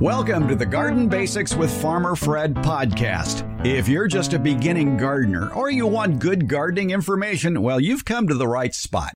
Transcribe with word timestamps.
Welcome 0.00 0.46
to 0.48 0.54
the 0.54 0.66
Garden 0.66 1.08
Basics 1.08 1.54
with 1.54 1.70
Farmer 1.80 2.14
Fred 2.14 2.54
podcast. 2.54 3.66
If 3.66 3.88
you're 3.88 4.08
just 4.08 4.34
a 4.34 4.38
beginning 4.38 4.98
gardener 4.98 5.50
or 5.54 5.70
you 5.70 5.86
want 5.86 6.18
good 6.18 6.46
gardening 6.48 6.90
information, 6.90 7.62
well, 7.62 7.80
you've 7.80 8.04
come 8.04 8.28
to 8.28 8.34
the 8.34 8.46
right 8.46 8.74
spot. 8.74 9.14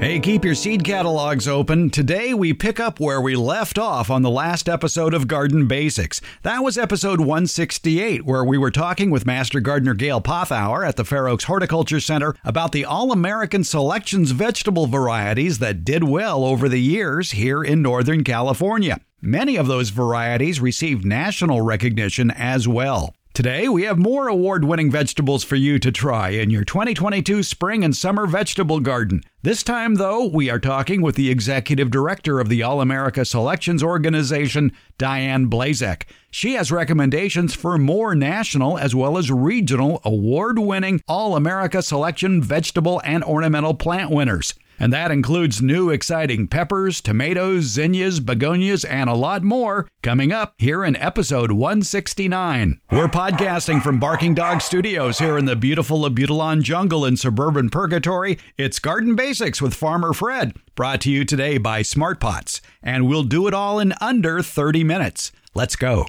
Hey, 0.00 0.18
keep 0.18 0.46
your 0.46 0.54
seed 0.54 0.82
catalogs 0.82 1.46
open. 1.46 1.90
Today 1.90 2.32
we 2.32 2.54
pick 2.54 2.80
up 2.80 2.98
where 3.00 3.20
we 3.20 3.36
left 3.36 3.78
off 3.78 4.08
on 4.08 4.22
the 4.22 4.30
last 4.30 4.66
episode 4.66 5.12
of 5.12 5.28
Garden 5.28 5.68
Basics. 5.68 6.22
That 6.42 6.64
was 6.64 6.78
episode 6.78 7.20
168, 7.20 8.24
where 8.24 8.42
we 8.42 8.56
were 8.56 8.70
talking 8.70 9.10
with 9.10 9.26
Master 9.26 9.60
Gardener 9.60 9.92
Gail 9.92 10.22
Pothauer 10.22 10.88
at 10.88 10.96
the 10.96 11.04
Fair 11.04 11.28
Oaks 11.28 11.44
Horticulture 11.44 12.00
Center 12.00 12.34
about 12.44 12.72
the 12.72 12.86
All 12.86 13.12
American 13.12 13.62
Selections 13.62 14.30
vegetable 14.30 14.86
varieties 14.86 15.58
that 15.58 15.84
did 15.84 16.02
well 16.02 16.46
over 16.46 16.66
the 16.66 16.80
years 16.80 17.32
here 17.32 17.62
in 17.62 17.82
Northern 17.82 18.24
California. 18.24 19.02
Many 19.20 19.56
of 19.56 19.66
those 19.66 19.90
varieties 19.90 20.62
received 20.62 21.04
national 21.04 21.60
recognition 21.60 22.30
as 22.30 22.66
well. 22.66 23.14
Today, 23.32 23.68
we 23.68 23.84
have 23.84 23.96
more 23.96 24.26
award 24.26 24.64
winning 24.64 24.90
vegetables 24.90 25.44
for 25.44 25.54
you 25.54 25.78
to 25.78 25.92
try 25.92 26.30
in 26.30 26.50
your 26.50 26.64
2022 26.64 27.44
spring 27.44 27.84
and 27.84 27.96
summer 27.96 28.26
vegetable 28.26 28.80
garden. 28.80 29.22
This 29.42 29.62
time, 29.62 29.94
though, 29.94 30.26
we 30.26 30.50
are 30.50 30.58
talking 30.58 31.00
with 31.00 31.14
the 31.14 31.30
executive 31.30 31.92
director 31.92 32.40
of 32.40 32.48
the 32.48 32.64
All 32.64 32.80
America 32.80 33.24
Selections 33.24 33.84
Organization, 33.84 34.72
Diane 34.98 35.48
Blazek. 35.48 36.06
She 36.32 36.54
has 36.54 36.72
recommendations 36.72 37.54
for 37.54 37.78
more 37.78 38.16
national 38.16 38.76
as 38.76 38.96
well 38.96 39.16
as 39.16 39.30
regional 39.30 40.00
award 40.04 40.58
winning 40.58 41.00
All 41.06 41.36
America 41.36 41.82
Selection 41.82 42.42
vegetable 42.42 43.00
and 43.04 43.22
ornamental 43.22 43.74
plant 43.74 44.10
winners 44.10 44.54
and 44.80 44.92
that 44.92 45.10
includes 45.10 45.60
new 45.60 45.90
exciting 45.90 46.48
peppers, 46.48 47.00
tomatoes, 47.02 47.64
zinnias, 47.64 48.18
begonias, 48.18 48.84
and 48.84 49.10
a 49.10 49.14
lot 49.14 49.42
more 49.42 49.86
coming 50.02 50.32
up 50.32 50.54
here 50.56 50.82
in 50.82 50.96
episode 50.96 51.52
169. 51.52 52.80
We're 52.90 53.06
podcasting 53.06 53.82
from 53.82 54.00
Barking 54.00 54.34
Dog 54.34 54.62
Studios 54.62 55.18
here 55.18 55.36
in 55.36 55.44
the 55.44 55.54
beautiful 55.54 56.08
Abutilon 56.08 56.62
jungle 56.62 57.04
in 57.04 57.18
suburban 57.18 57.68
Purgatory. 57.68 58.38
It's 58.56 58.78
Garden 58.78 59.14
Basics 59.14 59.60
with 59.60 59.74
Farmer 59.74 60.14
Fred, 60.14 60.56
brought 60.74 61.02
to 61.02 61.10
you 61.10 61.26
today 61.26 61.58
by 61.58 61.82
Smart 61.82 62.18
Pots, 62.18 62.62
and 62.82 63.06
we'll 63.06 63.22
do 63.22 63.46
it 63.46 63.54
all 63.54 63.78
in 63.78 63.92
under 64.00 64.42
30 64.42 64.82
minutes. 64.82 65.30
Let's 65.54 65.76
go. 65.76 66.06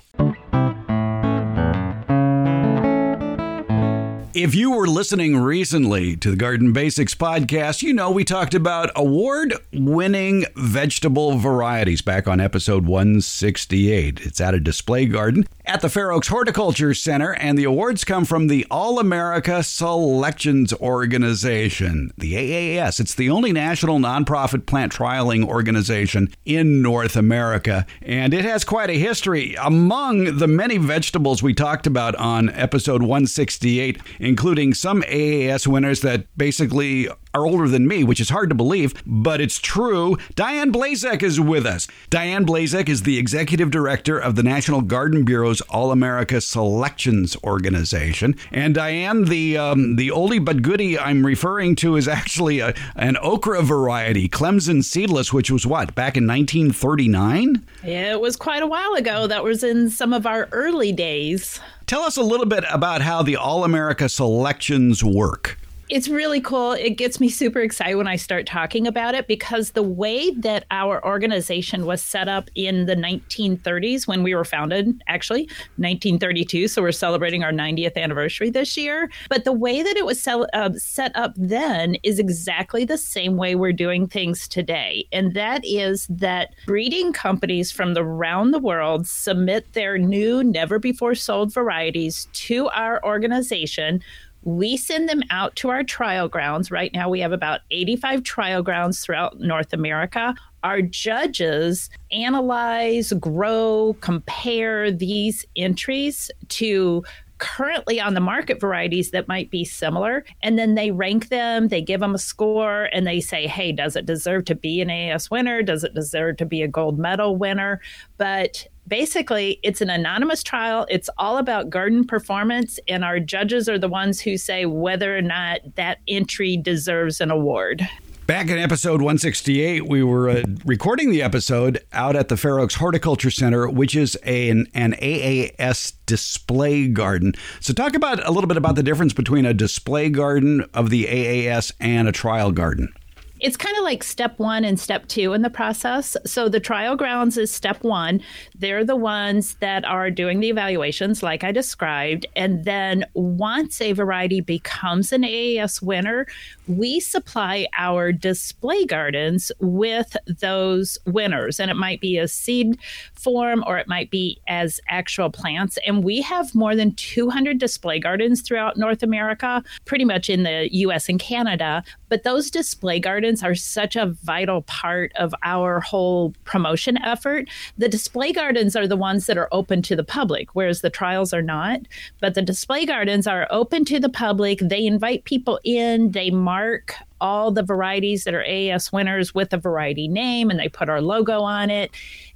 If 4.33 4.55
you 4.55 4.71
were 4.71 4.87
listening 4.87 5.35
recently 5.35 6.15
to 6.15 6.31
the 6.31 6.37
Garden 6.37 6.71
Basics 6.71 7.13
podcast, 7.13 7.81
you 7.81 7.91
know 7.91 8.09
we 8.09 8.23
talked 8.23 8.53
about 8.53 8.89
award 8.95 9.53
winning 9.73 10.45
vegetable 10.55 11.38
varieties 11.38 12.01
back 12.01 12.29
on 12.29 12.39
episode 12.39 12.85
168. 12.85 14.21
It's 14.21 14.39
at 14.39 14.53
a 14.53 14.59
display 14.61 15.05
garden 15.05 15.45
at 15.65 15.81
the 15.81 15.89
Fair 15.89 16.13
Oaks 16.13 16.29
Horticulture 16.29 16.93
Center, 16.93 17.33
and 17.35 17.57
the 17.57 17.65
awards 17.65 18.03
come 18.03 18.23
from 18.23 18.47
the 18.47 18.65
All 18.71 18.99
America 18.99 19.63
Selections 19.63 20.73
Organization, 20.73 22.11
the 22.17 22.33
AAS. 22.33 22.99
It's 22.99 23.16
the 23.16 23.29
only 23.29 23.51
national 23.51 23.99
nonprofit 23.99 24.66
plant 24.66 24.93
trialing 24.93 25.45
organization 25.45 26.29
in 26.45 26.81
North 26.81 27.16
America, 27.16 27.85
and 28.01 28.33
it 28.33 28.45
has 28.45 28.63
quite 28.63 28.89
a 28.89 28.97
history. 28.97 29.56
Among 29.56 30.38
the 30.38 30.47
many 30.47 30.77
vegetables 30.77 31.44
we 31.44 31.53
talked 31.53 31.85
about 31.85 32.16
on 32.16 32.50
episode 32.50 33.01
168, 33.01 34.00
including 34.21 34.73
some 34.73 35.01
AAS 35.03 35.67
winners 35.67 36.01
that 36.01 36.25
basically 36.37 37.09
are 37.33 37.45
older 37.45 37.67
than 37.67 37.87
me, 37.87 38.03
which 38.03 38.19
is 38.19 38.29
hard 38.29 38.49
to 38.49 38.55
believe, 38.55 38.93
but 39.05 39.41
it's 39.41 39.57
true. 39.57 40.17
Diane 40.35 40.71
Blazek 40.71 41.23
is 41.23 41.39
with 41.39 41.65
us. 41.65 41.87
Diane 42.09 42.45
Blazek 42.45 42.87
is 42.89 43.03
the 43.03 43.17
executive 43.17 43.71
director 43.71 44.19
of 44.19 44.35
the 44.35 44.43
National 44.43 44.81
Garden 44.81 45.23
Bureau's 45.23 45.61
All 45.61 45.91
America 45.91 46.39
Selections 46.41 47.35
Organization. 47.43 48.35
And 48.51 48.75
Diane, 48.75 49.25
the 49.25 49.57
um, 49.57 49.95
the 49.95 50.09
oldie 50.09 50.43
but 50.43 50.61
goodie 50.61 50.99
I'm 50.99 51.25
referring 51.25 51.75
to 51.77 51.95
is 51.95 52.07
actually 52.07 52.59
a, 52.59 52.73
an 52.95 53.17
okra 53.21 53.63
variety, 53.63 54.29
Clemson 54.29 54.83
seedless, 54.83 55.33
which 55.33 55.49
was 55.49 55.65
what 55.65 55.95
back 55.95 56.17
in 56.17 56.27
1939. 56.27 57.65
Yeah, 57.83 58.11
It 58.13 58.21
was 58.21 58.35
quite 58.35 58.61
a 58.61 58.67
while 58.67 58.93
ago. 58.93 59.25
That 59.27 59.43
was 59.43 59.63
in 59.63 59.89
some 59.89 60.13
of 60.13 60.25
our 60.25 60.47
early 60.51 60.91
days. 60.91 61.59
Tell 61.91 62.03
us 62.03 62.16
a 62.16 62.24
little 62.24 62.46
bit 62.46 62.63
about 62.72 63.02
how 63.02 63.22
the 63.22 63.35
All 63.35 63.66
America 63.66 64.07
selections 64.07 65.03
work 65.03 65.59
it's 65.91 66.07
really 66.07 66.40
cool. 66.40 66.72
It 66.72 66.91
gets 66.91 67.19
me 67.19 67.28
super 67.28 67.59
excited 67.59 67.96
when 67.96 68.07
I 68.07 68.16
start 68.16 68.47
talking 68.47 68.88
about 68.88 69.13
it 69.13 69.28
because 69.28 69.72
the 69.72 69.84
way 69.84 70.31
that 70.31 70.63
our 70.72 71.06
organization 71.06 71.85
was 71.85 72.02
set 72.02 72.29
up 72.29 72.50
in 72.56 72.85
the 72.85 72.96
1930s 72.96 74.07
when 74.07 74.24
we 74.24 74.34
were 74.34 74.46
founded, 74.46 75.03
actually 75.09 75.47
1932, 75.75 76.69
so 76.69 76.81
we're 76.81 76.94
celebrating 76.94 77.44
our 77.44 77.51
90th 77.51 77.97
anniversary 77.97 78.50
this 78.50 78.78
year. 78.78 79.12
But 79.28 79.44
the 79.44 79.51
way 79.51 79.84
that 79.84 79.97
it 79.97 80.06
was 80.06 80.25
uh, 80.25 80.69
set 80.78 81.13
up 81.13 81.34
then 81.35 81.97
is 82.03 82.19
exactly 82.19 82.85
the 82.85 82.97
same 82.97 83.35
way 83.35 83.56
we're 83.56 83.74
doing 83.74 84.07
things 84.07 84.47
today, 84.47 85.06
and 85.12 85.34
that 85.34 85.62
is 85.66 86.07
that 86.07 86.56
breeding 86.66 87.12
companies 87.12 87.69
from 87.69 87.97
around 87.97 88.51
the 88.51 88.59
world 88.59 89.07
submit 89.07 89.74
their 89.74 89.97
new, 89.97 90.41
never 90.41 90.80
before 90.80 91.16
sold 91.16 91.53
varieties 91.53 92.30
to 92.31 92.69
our 92.69 93.03
organization 93.03 94.01
we 94.44 94.78
send 94.78 95.07
them 95.07 95.22
out 95.29 95.56
to 95.57 95.69
our 95.69 95.84
trial 95.84 96.28
grounds. 96.28 96.72
Right 96.72 96.91
now, 96.94 97.09
we 97.09 97.19
have 97.19 97.31
about 97.31 97.62
85 97.69 98.24
trial 98.24 98.63
grounds 98.63 99.00
throughout 99.00 99.40
North 99.40 99.74
America. 99.74 100.35
Our 100.63 100.81
judges 100.81 101.90
analyze, 102.12 103.13
grow, 103.13 103.96
compare 104.01 104.91
these 104.91 105.46
entries 105.56 106.31
to 106.50 107.03
currently 107.41 108.00
on 108.00 108.13
the 108.13 108.19
market 108.19 108.62
varieties 108.62 109.09
that 109.12 109.28
might 109.28 109.50
be 109.50 109.66
similar. 109.66 110.24
And 110.44 110.59
then 110.59 110.75
they 110.75 110.91
rank 110.91 111.30
them, 111.30 111.69
they 111.69 111.81
give 111.81 112.00
them 112.00 112.13
a 112.13 112.19
score, 112.19 112.88
and 112.94 113.06
they 113.06 113.19
say, 113.19 113.47
hey, 113.47 113.72
does 113.72 113.96
it 113.96 114.06
deserve 114.06 114.46
to 114.46 114.56
be 114.56 114.80
an 114.80 114.90
AAS 114.90 115.31
winner? 115.31 115.63
Does 115.63 115.84
it 115.84 115.96
deserve 115.96 116.38
to 116.38 116.46
be 116.46 116.62
a 116.62 116.68
gold 116.68 117.00
medal 117.00 117.35
winner? 117.35 117.81
But 118.18 118.68
basically 118.88 119.59
it's 119.64 119.81
an 119.81 119.90
anonymous 119.90 120.44
trial. 120.44 120.86
It's 120.90 121.09
all 121.18 121.38
about 121.38 121.69
garden 121.69 122.06
performance 122.06 122.80
and 122.88 123.03
our 123.03 123.19
judges 123.19 123.69
are 123.69 123.80
the 123.80 123.88
ones 123.88 124.22
who 124.22 124.38
say 124.38 124.66
whether 124.66 125.18
or 125.18 125.22
not 125.22 125.59
that 125.75 126.00
entry 126.08 126.58
deserves 126.58 127.22
an 127.22 127.31
award. 127.31 127.88
Back 128.28 128.50
in 128.50 128.58
episode 128.58 129.02
168, 129.02 129.90
we 129.90 130.03
were 130.03 130.30
uh, 130.30 130.44
recording 130.64 131.09
the 131.09 131.22
episode 131.22 131.80
out 131.92 132.16
at 132.16 132.30
the 132.30 132.38
Fair 132.38 132.59
Oaks 132.59 132.75
Horticulture 132.75 133.31
Center, 133.31 133.68
which 133.68 133.94
is 133.94 134.16
an, 134.18 134.68
an 134.74 134.94
AAS 134.94 135.94
display 136.06 136.88
garden. 136.88 137.34
So, 137.59 137.74
talk 137.74 137.94
about 137.94 138.25
a 138.25 138.31
little 138.31 138.48
bit 138.48 138.56
about 138.56 138.75
the 138.75 138.84
difference 138.84 139.12
between 139.12 139.46
a 139.46 139.53
display 139.53 140.09
garden 140.09 140.63
of 140.74 140.92
the 140.92 141.08
AAS 141.08 141.74
and 141.81 142.08
a 142.08 142.13
trial 142.13 142.53
garden 142.53 142.94
it's 143.41 143.57
kind 143.57 143.75
of 143.75 143.84
like 143.84 144.03
step 144.03 144.38
one 144.38 144.63
and 144.63 144.79
step 144.79 145.07
two 145.07 145.34
in 145.34 145.41
the 145.41 145.50
process. 145.50 146.16
So 146.25 146.47
the 146.47 146.59
trial 146.59 146.96
grounds 146.96 147.38
is 147.38 147.52
step 147.52 147.84
one. 147.84 148.22
They're 148.57 148.85
the 148.85 148.96
ones 148.96 149.56
that 149.56 149.84
are 149.84 150.12
doing 150.12 150.40
the 150.40 150.50
evaluations, 150.50 151.24
like 151.24 151.44
I 151.44 151.51
described. 151.51 152.25
And 152.35 152.66
then 152.66 153.03
once 153.16 153.81
a 153.81 153.94
variety 153.94 154.41
becomes 154.41 155.12
an 155.12 155.24
AAS 155.24 155.81
winner, 155.81 156.28
we 156.68 157.00
supply 157.00 157.68
our 157.77 158.12
display 158.12 158.86
gardens 158.86 159.51
with 159.60 160.15
those 160.39 161.00
winners. 161.07 161.60
And 161.60 161.71
it 161.71 161.75
might 161.77 162.00
be 162.00 162.19
a 162.19 162.27
seed 162.27 162.77
form 163.13 163.63
or 163.65 163.80
it 163.80 163.88
might 163.88 164.12
be 164.12 164.39
as 164.48 164.80
actual 164.88 165.31
plants. 165.31 165.80
And 165.88 166.04
we 166.04 166.21
have 166.21 166.54
more 166.54 166.75
than 166.75 166.94
200 166.94 167.57
display 167.57 168.00
gardens 168.00 168.42
throughout 168.42 168.77
North 168.77 169.01
America, 169.01 169.63
pretty 169.86 170.06
much 170.06 170.30
in 170.30 170.44
the 170.44 170.69
US 170.71 171.10
and 171.10 171.19
Canada. 171.19 171.83
But 172.12 172.24
those 172.24 172.52
display 172.52 173.00
gardens 173.00 173.42
are 173.42 173.56
such 173.56 173.96
a 173.96 174.08
vital 174.08 174.63
part 174.63 175.13
of 175.16 175.34
our 175.44 175.80
whole 175.80 176.34
promotion 176.44 177.02
effort. 177.02 177.48
The 177.78 177.88
display 177.88 178.34
gardens 178.34 178.75
are 178.75 178.86
the 178.86 178.98
ones 178.98 179.28
that 179.28 179.38
are 179.38 179.48
open 179.54 179.81
to 179.84 179.96
the 179.96 180.04
public, 180.04 180.54
whereas 180.54 180.81
the 180.81 180.90
trials 180.90 181.34
are 181.34 181.42
not. 181.42 181.80
But 182.19 182.36
the 182.36 182.42
display 182.42 182.86
gardens 182.86 183.28
are 183.28 183.48
open 183.50 183.86
to 183.86 183.98
the 183.98 184.10
public. 184.10 184.60
They 184.60 184.86
invite 184.86 185.24
people 185.24 185.62
in, 185.63 186.12
they 186.12 186.31
mark 186.31 186.96
all 187.22 187.50
the 187.50 187.63
varieties 187.63 188.25
that 188.25 188.34
are 188.34 188.44
AAS 188.44 188.92
winners 188.92 189.34
with 189.34 189.54
a 189.54 189.58
variety 189.58 190.10
name, 190.10 190.50
and 190.50 190.60
they 190.60 190.68
put 190.68 190.90
our 190.90 191.02
logo 191.02 191.40
on 191.40 191.69
it 191.69 191.92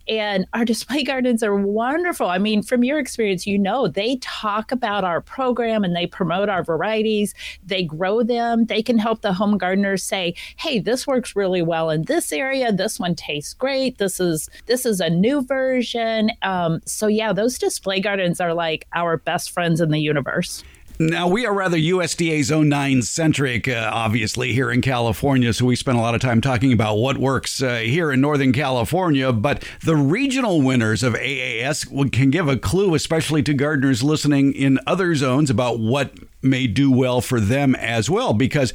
And 0.07 0.45
our 0.53 0.65
display 0.65 1.03
gardens 1.05 1.43
are 1.43 1.55
wonderful. 1.55 2.27
I 2.27 2.37
mean, 2.37 2.63
from 2.63 2.83
your 2.83 2.99
experience, 2.99 3.47
you 3.47 3.57
know, 3.57 3.87
they 3.87 4.17
talk 4.17 4.71
about 4.71 5.03
our 5.03 5.21
program 5.21 5.83
and 5.83 5.95
they 5.95 6.07
promote 6.07 6.49
our 6.49 6.63
varieties, 6.63 7.33
they 7.65 7.83
grow 7.83 8.23
them. 8.23 8.65
They 8.65 8.83
can 8.83 8.97
help 8.97 9.21
the 9.21 9.33
home 9.33 9.57
gardeners 9.57 10.03
say, 10.03 10.35
hey, 10.57 10.79
this 10.79 11.07
works 11.07 11.35
really 11.35 11.61
well 11.61 11.89
in 11.89 12.03
this 12.03 12.31
area. 12.31 12.71
This 12.71 12.99
one 12.99 13.15
tastes 13.15 13.53
great. 13.53 13.97
This 13.97 14.19
is 14.19 14.49
this 14.65 14.85
is 14.85 14.99
a 14.99 15.09
new 15.09 15.41
version. 15.41 16.31
Um, 16.41 16.81
so 16.85 17.07
yeah, 17.07 17.33
those 17.33 17.57
display 17.57 17.99
gardens 17.99 18.39
are 18.39 18.53
like 18.53 18.87
our 18.93 19.17
best 19.17 19.51
friends 19.51 19.81
in 19.81 19.91
the 19.91 19.99
universe. 19.99 20.63
Now, 20.97 21.27
we 21.27 21.45
are 21.45 21.53
rather 21.53 21.77
USDA 21.77 22.41
Zone 22.45 22.69
9 22.69 23.01
centric, 23.01 23.67
uh, 23.67 23.89
obviously, 23.91 24.53
here 24.53 24.71
in 24.71 24.81
California. 24.81 25.51
So 25.51 25.65
we 25.65 25.75
spend 25.75 25.97
a 25.97 26.01
lot 26.01 26.15
of 26.15 26.21
time 26.21 26.39
talking 26.39 26.71
about 26.71 26.95
what 26.95 27.17
works 27.17 27.61
uh, 27.61 27.79
here 27.79 28.13
in 28.13 28.21
Northern 28.21 28.53
California. 28.53 29.33
But 29.33 29.67
the 29.83 29.97
regional 29.97 30.61
winners 30.61 31.03
of 31.03 31.13
AAS 31.13 32.11
can 32.13 32.29
give 32.29 32.47
a 32.47 32.55
clue, 32.55 32.95
especially 32.95 33.43
to 33.43 33.53
gardeners 33.53 34.03
listening 34.03 34.53
in 34.53 34.79
other 34.87 35.15
zones, 35.15 35.49
about 35.49 35.79
what 35.79 36.13
may 36.41 36.65
do 36.65 36.89
well 36.89 37.19
for 37.19 37.41
them 37.41 37.75
as 37.75 38.09
well. 38.09 38.33
Because 38.33 38.71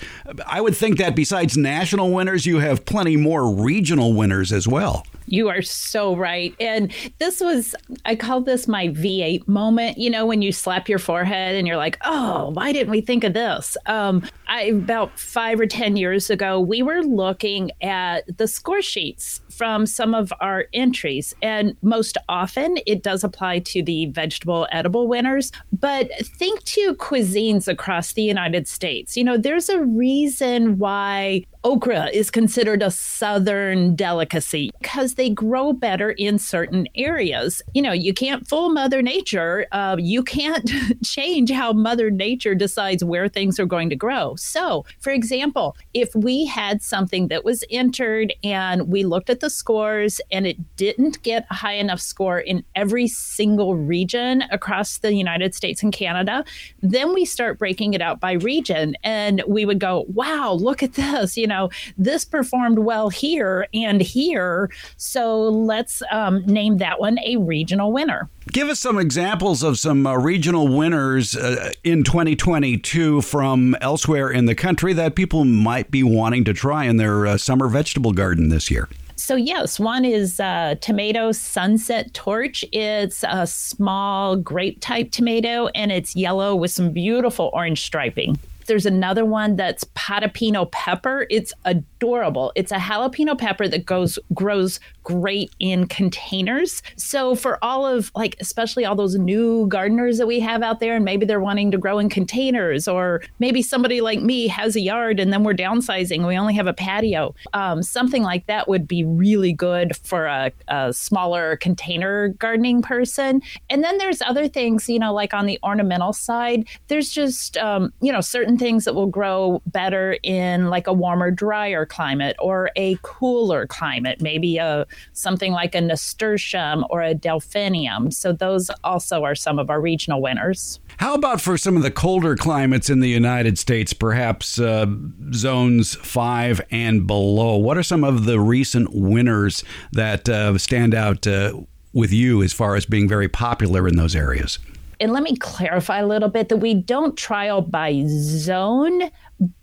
I 0.47 0.61
would 0.61 0.77
think 0.77 0.99
that 0.99 1.17
besides 1.17 1.57
national 1.57 2.13
winners, 2.13 2.45
you 2.45 2.59
have 2.59 2.85
plenty 2.85 3.17
more 3.17 3.51
regional 3.51 4.13
winners 4.13 4.53
as 4.53 4.69
well. 4.69 5.07
You 5.31 5.49
are 5.49 5.63
so 5.63 6.17
right. 6.17 6.55
And 6.61 6.93
this 7.19 7.41
was, 7.41 7.75
I 8.05 8.17
call 8.17 8.41
this 8.41 8.67
my 8.67 8.89
V8 8.89 9.47
moment. 9.47 9.97
You 9.97 10.11
know, 10.11 10.27
when 10.27 10.43
you 10.43 10.53
slap 10.53 10.89
your 10.89 10.99
forehead 10.99 11.55
and 11.55 11.67
you're 11.67 11.77
like, 11.77 11.99
oh, 12.05 12.51
why 12.51 12.73
didn't 12.73 12.91
we 12.91 13.01
think 13.01 13.25
of 13.25 13.33
this? 13.33 13.77
Um, 13.87 14.23
I, 14.49 14.63
about 14.63 15.19
five 15.19 15.61
or 15.61 15.67
10 15.67 15.97
years 15.97 16.31
ago, 16.31 16.61
we 16.61 16.83
were 16.83 17.03
looking 17.03 17.71
at 17.81 18.37
the 18.37 18.49
score 18.49 18.83
sheets 18.83 19.41
from 19.61 19.85
some 19.85 20.15
of 20.15 20.33
our 20.41 20.65
entries. 20.73 21.35
And 21.43 21.77
most 21.83 22.17
often 22.31 22.79
it 22.87 23.03
does 23.03 23.23
apply 23.23 23.59
to 23.59 23.83
the 23.83 24.07
vegetable 24.07 24.67
edible 24.73 25.07
winners. 25.07 25.53
But 25.71 26.11
think 26.25 26.65
to 26.65 26.95
cuisines 26.95 27.69
across 27.69 28.15
the 28.15 28.23
United 28.23 28.67
States. 28.67 29.19
You 29.19 29.25
know, 29.25 29.37
there's 29.37 29.69
a 29.69 29.85
reason 29.85 30.79
why 30.79 31.45
okra 31.65 32.09
is 32.13 32.31
considered 32.31 32.83
a 32.83 32.91
southern 32.91 33.95
delicacy 33.95 34.71
because 34.81 35.15
they 35.15 35.29
grow 35.29 35.73
better 35.73 36.13
in 36.13 36.39
certain 36.39 36.89
areas. 36.95 37.61
You 37.75 37.83
know, 37.83 37.93
you 37.93 38.15
can't 38.15 38.49
fool 38.49 38.71
Mother 38.71 39.03
Nature. 39.03 39.67
Uh, 39.73 39.97
you 39.99 40.23
can't 40.23 40.71
change 41.05 41.51
how 41.51 41.73
Mother 41.73 42.11
Nature 42.11 42.55
decides 42.55 43.05
where 43.05 43.29
things 43.29 43.61
are 43.61 43.67
going 43.67 43.91
to 43.91 43.97
grow. 43.97 44.37
So, 44.37 44.87
for 45.01 45.11
example, 45.11 45.77
if 45.93 46.15
we 46.15 46.47
had 46.47 46.83
something 46.83 47.29
that 47.29 47.45
was 47.45 47.63
entered 47.71 48.33
and 48.43 48.89
we 48.89 49.05
looked 49.05 49.29
at 49.29 49.41
the 49.41 49.50
scores 49.55 50.21
and 50.31 50.47
it 50.47 50.57
didn't 50.77 51.23
get 51.23 51.47
a 51.51 51.55
high 51.55 51.75
enough 51.75 52.01
score 52.01 52.39
in 52.39 52.65
every 52.75 53.07
single 53.07 53.77
region 53.77 54.43
across 54.51 54.99
the 54.99 55.15
United 55.15 55.55
States 55.55 55.83
and 55.83 55.93
Canada, 55.93 56.45
then 56.83 57.13
we 57.13 57.25
start 57.25 57.59
breaking 57.59 57.95
it 57.95 58.01
out 58.01 58.21
by 58.21 58.33
region 58.33 58.97
and 59.03 59.43
we 59.47 59.65
would 59.65 59.79
go, 59.79 60.05
wow, 60.15 60.53
look 60.53 60.83
at 60.83 60.95
this. 60.95 61.37
You 61.37 61.47
know, 61.47 61.71
this 61.99 62.25
performed 62.25 62.81
well 62.81 63.09
here 63.09 63.67
and 63.75 64.01
here. 64.01 64.71
So 64.97 65.43
let's 65.43 66.03
um, 66.11 66.45
name 66.47 66.79
that 66.79 67.01
one 67.01 67.19
a 67.25 67.37
regional 67.37 67.93
winner. 67.93 68.29
Give 68.53 68.69
us 68.69 68.81
some 68.81 68.99
examples 68.99 69.63
of 69.63 69.79
some 69.79 70.07
uh, 70.07 70.17
regional 70.17 70.67
winners 70.67 71.37
uh, 71.37 71.73
in 71.85 72.03
2022 72.05 73.23
from 73.23 73.77
elsewhere 73.81 74.31
in 74.31 74.47
the 74.47 74.55
country 74.55 74.93
that 74.95 75.15
people 75.15 75.45
might 75.45 75.91
be 75.91 76.03
wanting 76.03 76.45
to 76.45 76.53
try 76.53 76.85
in 76.85 76.97
their 76.97 77.27
uh, 77.27 77.37
summer 77.37 77.69
vegetable 77.69 78.13
garden 78.13 78.49
this 78.49 78.71
year. 78.71 78.89
So, 79.21 79.37
yes, 79.37 79.79
one 79.79 80.07
is 80.07 80.41
uh, 80.41 80.77
tomato 80.81 81.31
sunset 81.33 82.15
torch. 82.15 82.65
It's 82.73 83.23
a 83.29 83.47
small 83.47 84.35
grape 84.37 84.81
type 84.81 85.11
tomato 85.11 85.67
and 85.75 85.93
it's 85.93 86.17
yellow 86.17 86.57
with 86.57 86.71
some 86.71 86.91
beautiful 86.91 87.51
orange 87.53 87.83
striping. 87.83 88.39
There's 88.71 88.87
another 88.87 89.25
one 89.25 89.57
that's 89.57 89.83
jalapeno 89.97 90.71
pepper. 90.71 91.27
It's 91.29 91.53
adorable. 91.65 92.53
It's 92.55 92.71
a 92.71 92.77
jalapeno 92.77 93.37
pepper 93.37 93.67
that 93.67 93.85
goes 93.85 94.17
grows 94.33 94.79
great 95.03 95.51
in 95.59 95.89
containers. 95.89 96.81
So 96.95 97.35
for 97.35 97.59
all 97.65 97.85
of 97.85 98.13
like 98.15 98.37
especially 98.39 98.85
all 98.85 98.95
those 98.95 99.17
new 99.17 99.67
gardeners 99.67 100.19
that 100.19 100.29
we 100.29 100.39
have 100.39 100.63
out 100.63 100.79
there 100.79 100.95
and 100.95 101.05
maybe 101.05 101.27
they're 101.27 101.41
wanting 101.41 101.73
to 101.73 101.79
grow 101.79 101.99
in 101.99 102.09
containers 102.09 102.87
or 102.87 103.23
maybe 103.41 103.61
somebody 103.61 104.01
like 104.01 104.21
me 104.21 104.47
has 104.47 104.77
a 104.77 104.81
yard 104.81 105.19
and 105.19 105.33
then 105.33 105.43
we're 105.43 105.53
downsizing 105.53 106.25
we 106.25 106.39
only 106.39 106.55
have 106.55 106.69
a 106.69 106.73
patio. 106.73 107.35
Um, 107.55 107.83
something 107.83 108.23
like 108.23 108.47
that 108.47 108.69
would 108.69 108.87
be 108.87 109.03
really 109.03 109.53
good 109.53 109.97
for 109.97 110.27
a, 110.27 110.53
a 110.69 110.93
smaller 110.93 111.57
container 111.57 112.29
gardening 112.29 112.83
person. 112.83 113.43
And 113.69 113.83
then 113.83 113.99
there's 113.99 114.23
other 114.23 114.47
things, 114.47 114.89
you 114.89 115.01
know, 115.01 115.13
like 115.13 115.35
on 115.35 115.47
the 115.47 115.59
ornamental 115.65 116.13
side, 116.13 116.69
there's 116.87 117.11
just 117.11 117.57
um, 117.57 117.93
you 118.01 118.13
know 118.13 118.21
certain 118.21 118.60
things 118.61 118.85
that 118.85 118.95
will 118.95 119.07
grow 119.07 119.63
better 119.67 120.19
in 120.23 120.69
like 120.69 120.87
a 120.87 120.93
warmer, 120.93 121.31
drier 121.31 121.87
climate 121.87 122.37
or 122.39 122.71
a 122.77 122.99
cooler 123.01 123.67
climate, 123.67 124.21
maybe 124.21 124.59
a 124.59 124.87
something 125.15 125.51
like 125.53 125.75
a 125.75 125.81
nasturtium 125.81 126.85
or 126.91 127.01
a 127.01 127.15
delphinium. 127.15 128.11
So 128.11 128.33
those 128.33 128.71
also 128.85 129.25
are 129.25 129.35
some 129.35 129.59
of 129.59 129.71
our 129.71 129.81
regional 129.81 130.21
winners. 130.21 130.79
How 130.99 131.15
about 131.15 131.41
for 131.41 131.57
some 131.57 131.79
of 131.79 131.83
the 131.83 131.91
colder 131.91 132.37
climates 132.37 132.91
in 132.91 133.01
the 133.01 133.09
United 133.09 133.59
States, 133.59 133.95
perhaps 133.95 134.61
uh, 134.61 134.85
zones 135.33 135.95
five 135.95 136.61
and 136.71 137.07
below? 137.07 137.57
What 137.57 137.79
are 137.79 137.83
some 137.83 138.05
of 138.05 138.27
the 138.27 138.39
recent 138.39 138.91
winners 138.93 139.65
that 139.93 140.29
uh, 140.29 140.59
stand 140.59 140.95
out 140.95 141.27
uh, 141.27 141.59
with 141.95 142.13
you 142.13 142.43
as 142.43 142.53
far 142.53 142.77
as 142.77 142.85
being 142.85 143.09
very 143.09 143.29
popular 143.29 143.89
in 143.89 143.97
those 143.97 144.15
areas? 144.15 144.59
And 145.01 145.13
let 145.13 145.23
me 145.23 145.35
clarify 145.37 146.01
a 146.01 146.07
little 146.07 146.29
bit 146.29 146.51
that 146.51 146.59
we 146.59 146.75
don't 146.75 147.17
trial 147.17 147.63
by 147.63 148.05
zone, 148.07 149.11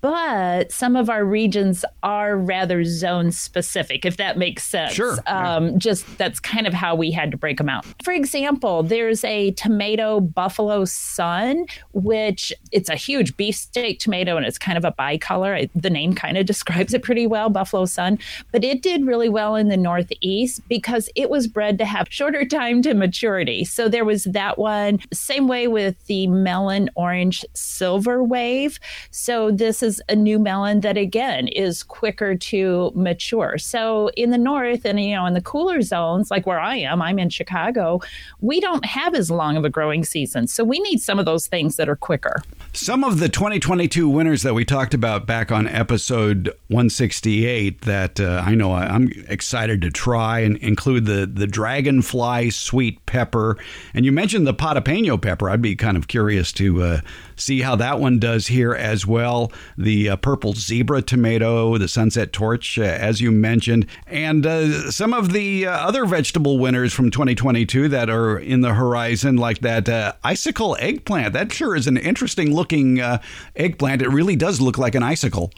but 0.02 0.72
some 0.72 0.96
of 0.96 1.10
our 1.10 1.24
regions 1.24 1.86
are 2.02 2.36
rather 2.36 2.84
zone 2.84 3.32
specific, 3.32 4.06
if 4.06 4.18
that 4.18 4.38
makes 4.38 4.64
sense. 4.64 4.94
Sure. 4.94 5.18
Um, 5.28 5.68
yeah. 5.68 5.78
Just 5.78 6.18
that's 6.18 6.40
kind 6.40 6.66
of 6.66 6.74
how 6.74 6.96
we 6.96 7.12
had 7.12 7.32
to 7.32 7.38
break 7.38 7.58
them 7.58 7.70
out. 7.70 7.86
For 8.04 8.12
example, 8.12 8.84
there's 8.84 9.24
a 9.24 9.52
tomato 9.52 10.20
buffalo 10.20 10.86
sun, 10.86 11.66
which 11.94 12.52
it's 12.72 12.90
a 12.90 12.96
huge 12.96 13.38
beefsteak 13.38 14.00
tomato 14.00 14.36
and 14.38 14.46
it's 14.46 14.58
kind 14.58 14.78
of 14.78 14.86
a 14.86 14.92
bicolor. 14.92 15.70
The 15.76 15.90
name 15.90 16.14
kind 16.16 16.38
of 16.38 16.46
describes 16.46 16.94
it 16.94 17.04
pretty 17.04 17.28
well, 17.28 17.50
buffalo 17.50 17.86
sun. 17.86 18.18
But 18.52 18.64
it 18.64 18.82
did 18.82 19.06
really 19.06 19.30
well 19.30 19.56
in 19.56 19.68
the 19.68 19.78
Northeast 19.78 20.62
because 20.68 21.10
it 21.16 21.30
was 21.30 21.48
bred 21.48 21.78
to 21.78 21.86
have 21.86 22.08
shorter 22.10 22.46
time 22.46 22.82
to 22.82 22.94
maturity. 22.94 23.64
So 23.64 23.90
there 23.90 24.06
was 24.06 24.24
that 24.26 24.58
one. 24.58 25.00
Same 25.14 25.48
way 25.48 25.68
with 25.68 26.04
the 26.08 26.28
melon 26.28 26.90
orange 26.96 27.46
silver 27.54 28.24
wave. 28.24 28.80
So 29.12 29.52
the 29.52 29.67
this 29.68 29.84
is 29.84 30.02
a 30.08 30.16
new 30.16 30.40
melon 30.40 30.80
that 30.80 30.96
again 30.96 31.50
is 31.50 31.84
quicker 31.84 32.36
to 32.36 32.90
mature. 32.96 33.58
So 33.58 34.10
in 34.16 34.30
the 34.30 34.38
north 34.38 34.86
and 34.86 34.98
you 34.98 35.14
know 35.14 35.26
in 35.26 35.34
the 35.34 35.42
cooler 35.42 35.82
zones 35.82 36.32
like 36.32 36.46
where 36.46 36.60
I 36.60 36.78
am, 36.78 37.02
I'm 37.02 37.20
in 37.20 37.30
Chicago, 37.30 38.00
we 38.40 38.62
don't 38.62 38.86
have 38.86 39.14
as 39.14 39.30
long 39.30 39.58
of 39.58 39.66
a 39.66 39.70
growing 39.70 40.06
season. 40.06 40.48
So 40.48 40.64
we 40.64 40.80
need 40.80 41.02
some 41.02 41.20
of 41.20 41.26
those 41.26 41.48
things 41.48 41.76
that 41.76 41.90
are 41.90 41.98
quicker. 41.98 42.42
Some 42.72 43.04
of 43.04 43.20
the 43.20 43.28
2022 43.28 44.08
winners 44.08 44.42
that 44.44 44.54
we 44.54 44.64
talked 44.64 44.94
about 44.94 45.28
back 45.28 45.52
on 45.52 45.68
episode 45.68 46.48
168 46.70 47.82
that 47.82 48.22
uh, 48.22 48.44
I 48.46 48.56
know 48.56 48.72
I'm 48.72 49.12
excited 49.28 49.82
to 49.82 49.90
try 49.90 50.40
and 50.40 50.56
include 50.58 51.06
the 51.06 51.26
the 51.26 51.48
dragonfly 51.48 52.52
sweet 52.52 53.06
pepper, 53.06 53.58
and 53.94 54.06
you 54.06 54.14
mentioned 54.14 54.48
the 54.48 54.54
potapeño 54.54 55.22
pepper. 55.22 55.50
I'd 55.50 55.62
be 55.62 55.76
kind 55.76 55.98
of 55.98 56.08
curious 56.08 56.54
to 56.54 56.84
uh, 56.84 57.02
see 57.36 57.62
how 57.62 57.76
that 57.76 58.00
one 58.00 58.20
does 58.20 58.48
here 58.48 58.74
as 58.74 59.06
well. 59.06 59.52
The 59.78 60.10
uh, 60.10 60.16
purple 60.18 60.54
zebra 60.54 61.02
tomato, 61.02 61.78
the 61.78 61.88
sunset 61.88 62.34
torch, 62.34 62.78
uh, 62.80 62.84
as 62.84 63.22
you 63.22 63.32
mentioned, 63.32 63.86
and 64.06 64.46
uh, 64.46 64.92
some 64.92 65.14
of 65.14 65.34
the 65.34 65.68
uh, 65.68 65.72
other 65.72 66.06
vegetable 66.06 66.60
winners 66.60 66.94
from 66.94 67.12
2022 67.12 67.90
that 67.90 68.10
are 68.10 68.38
in 68.38 68.62
the 68.62 68.74
horizon, 68.74 69.38
like 69.38 69.60
that 69.60 69.90
uh, 69.90 70.14
icicle 70.24 70.76
eggplant. 70.80 71.34
That 71.34 71.52
sure 71.52 71.76
is 71.76 71.88
an 71.88 71.98
interesting 71.98 72.54
looking 72.54 73.00
uh, 73.00 73.22
eggplant. 73.56 74.02
It 74.02 74.10
really 74.10 74.36
does 74.36 74.62
look 74.62 74.78
like 74.78 74.96
an 74.96 75.04
icicle. 75.04 75.52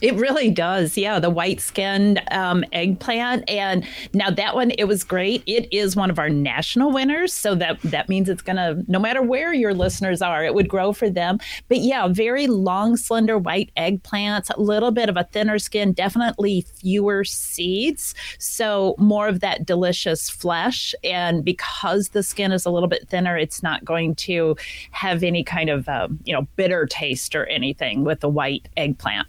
It 0.00 0.14
really 0.14 0.50
does. 0.50 0.96
Yeah, 0.96 1.18
the 1.18 1.30
white 1.30 1.60
skinned 1.60 2.22
um, 2.30 2.64
eggplant. 2.72 3.48
And 3.48 3.86
now 4.14 4.30
that 4.30 4.54
one, 4.54 4.70
it 4.72 4.84
was 4.84 5.04
great. 5.04 5.42
It 5.46 5.68
is 5.72 5.96
one 5.96 6.10
of 6.10 6.18
our 6.18 6.30
national 6.30 6.90
winners. 6.92 7.32
So 7.32 7.54
that, 7.56 7.80
that 7.82 8.08
means 8.08 8.28
it's 8.28 8.42
going 8.42 8.56
to, 8.56 8.82
no 8.88 8.98
matter 8.98 9.22
where 9.22 9.52
your 9.52 9.74
listeners 9.74 10.22
are, 10.22 10.44
it 10.44 10.54
would 10.54 10.68
grow 10.68 10.92
for 10.92 11.10
them. 11.10 11.38
But 11.68 11.78
yeah, 11.78 12.08
very 12.08 12.46
long, 12.46 12.96
slender 12.96 13.38
white 13.38 13.70
eggplants, 13.76 14.50
a 14.56 14.60
little 14.60 14.90
bit 14.90 15.08
of 15.08 15.16
a 15.16 15.24
thinner 15.24 15.58
skin, 15.58 15.92
definitely 15.92 16.62
fewer 16.62 17.24
seeds. 17.24 18.14
So 18.38 18.94
more 18.98 19.28
of 19.28 19.40
that 19.40 19.66
delicious 19.66 20.30
flesh. 20.30 20.94
And 21.04 21.44
because 21.44 22.10
the 22.10 22.22
skin 22.22 22.52
is 22.52 22.64
a 22.64 22.70
little 22.70 22.88
bit 22.88 23.08
thinner, 23.08 23.36
it's 23.36 23.62
not 23.62 23.84
going 23.84 24.14
to 24.16 24.56
have 24.92 25.22
any 25.22 25.44
kind 25.44 25.68
of, 25.68 25.88
um, 25.88 26.18
you 26.24 26.32
know, 26.32 26.46
bitter 26.56 26.86
taste 26.86 27.34
or 27.34 27.46
anything 27.46 28.04
with 28.04 28.20
the 28.20 28.28
white 28.28 28.68
eggplant. 28.76 29.26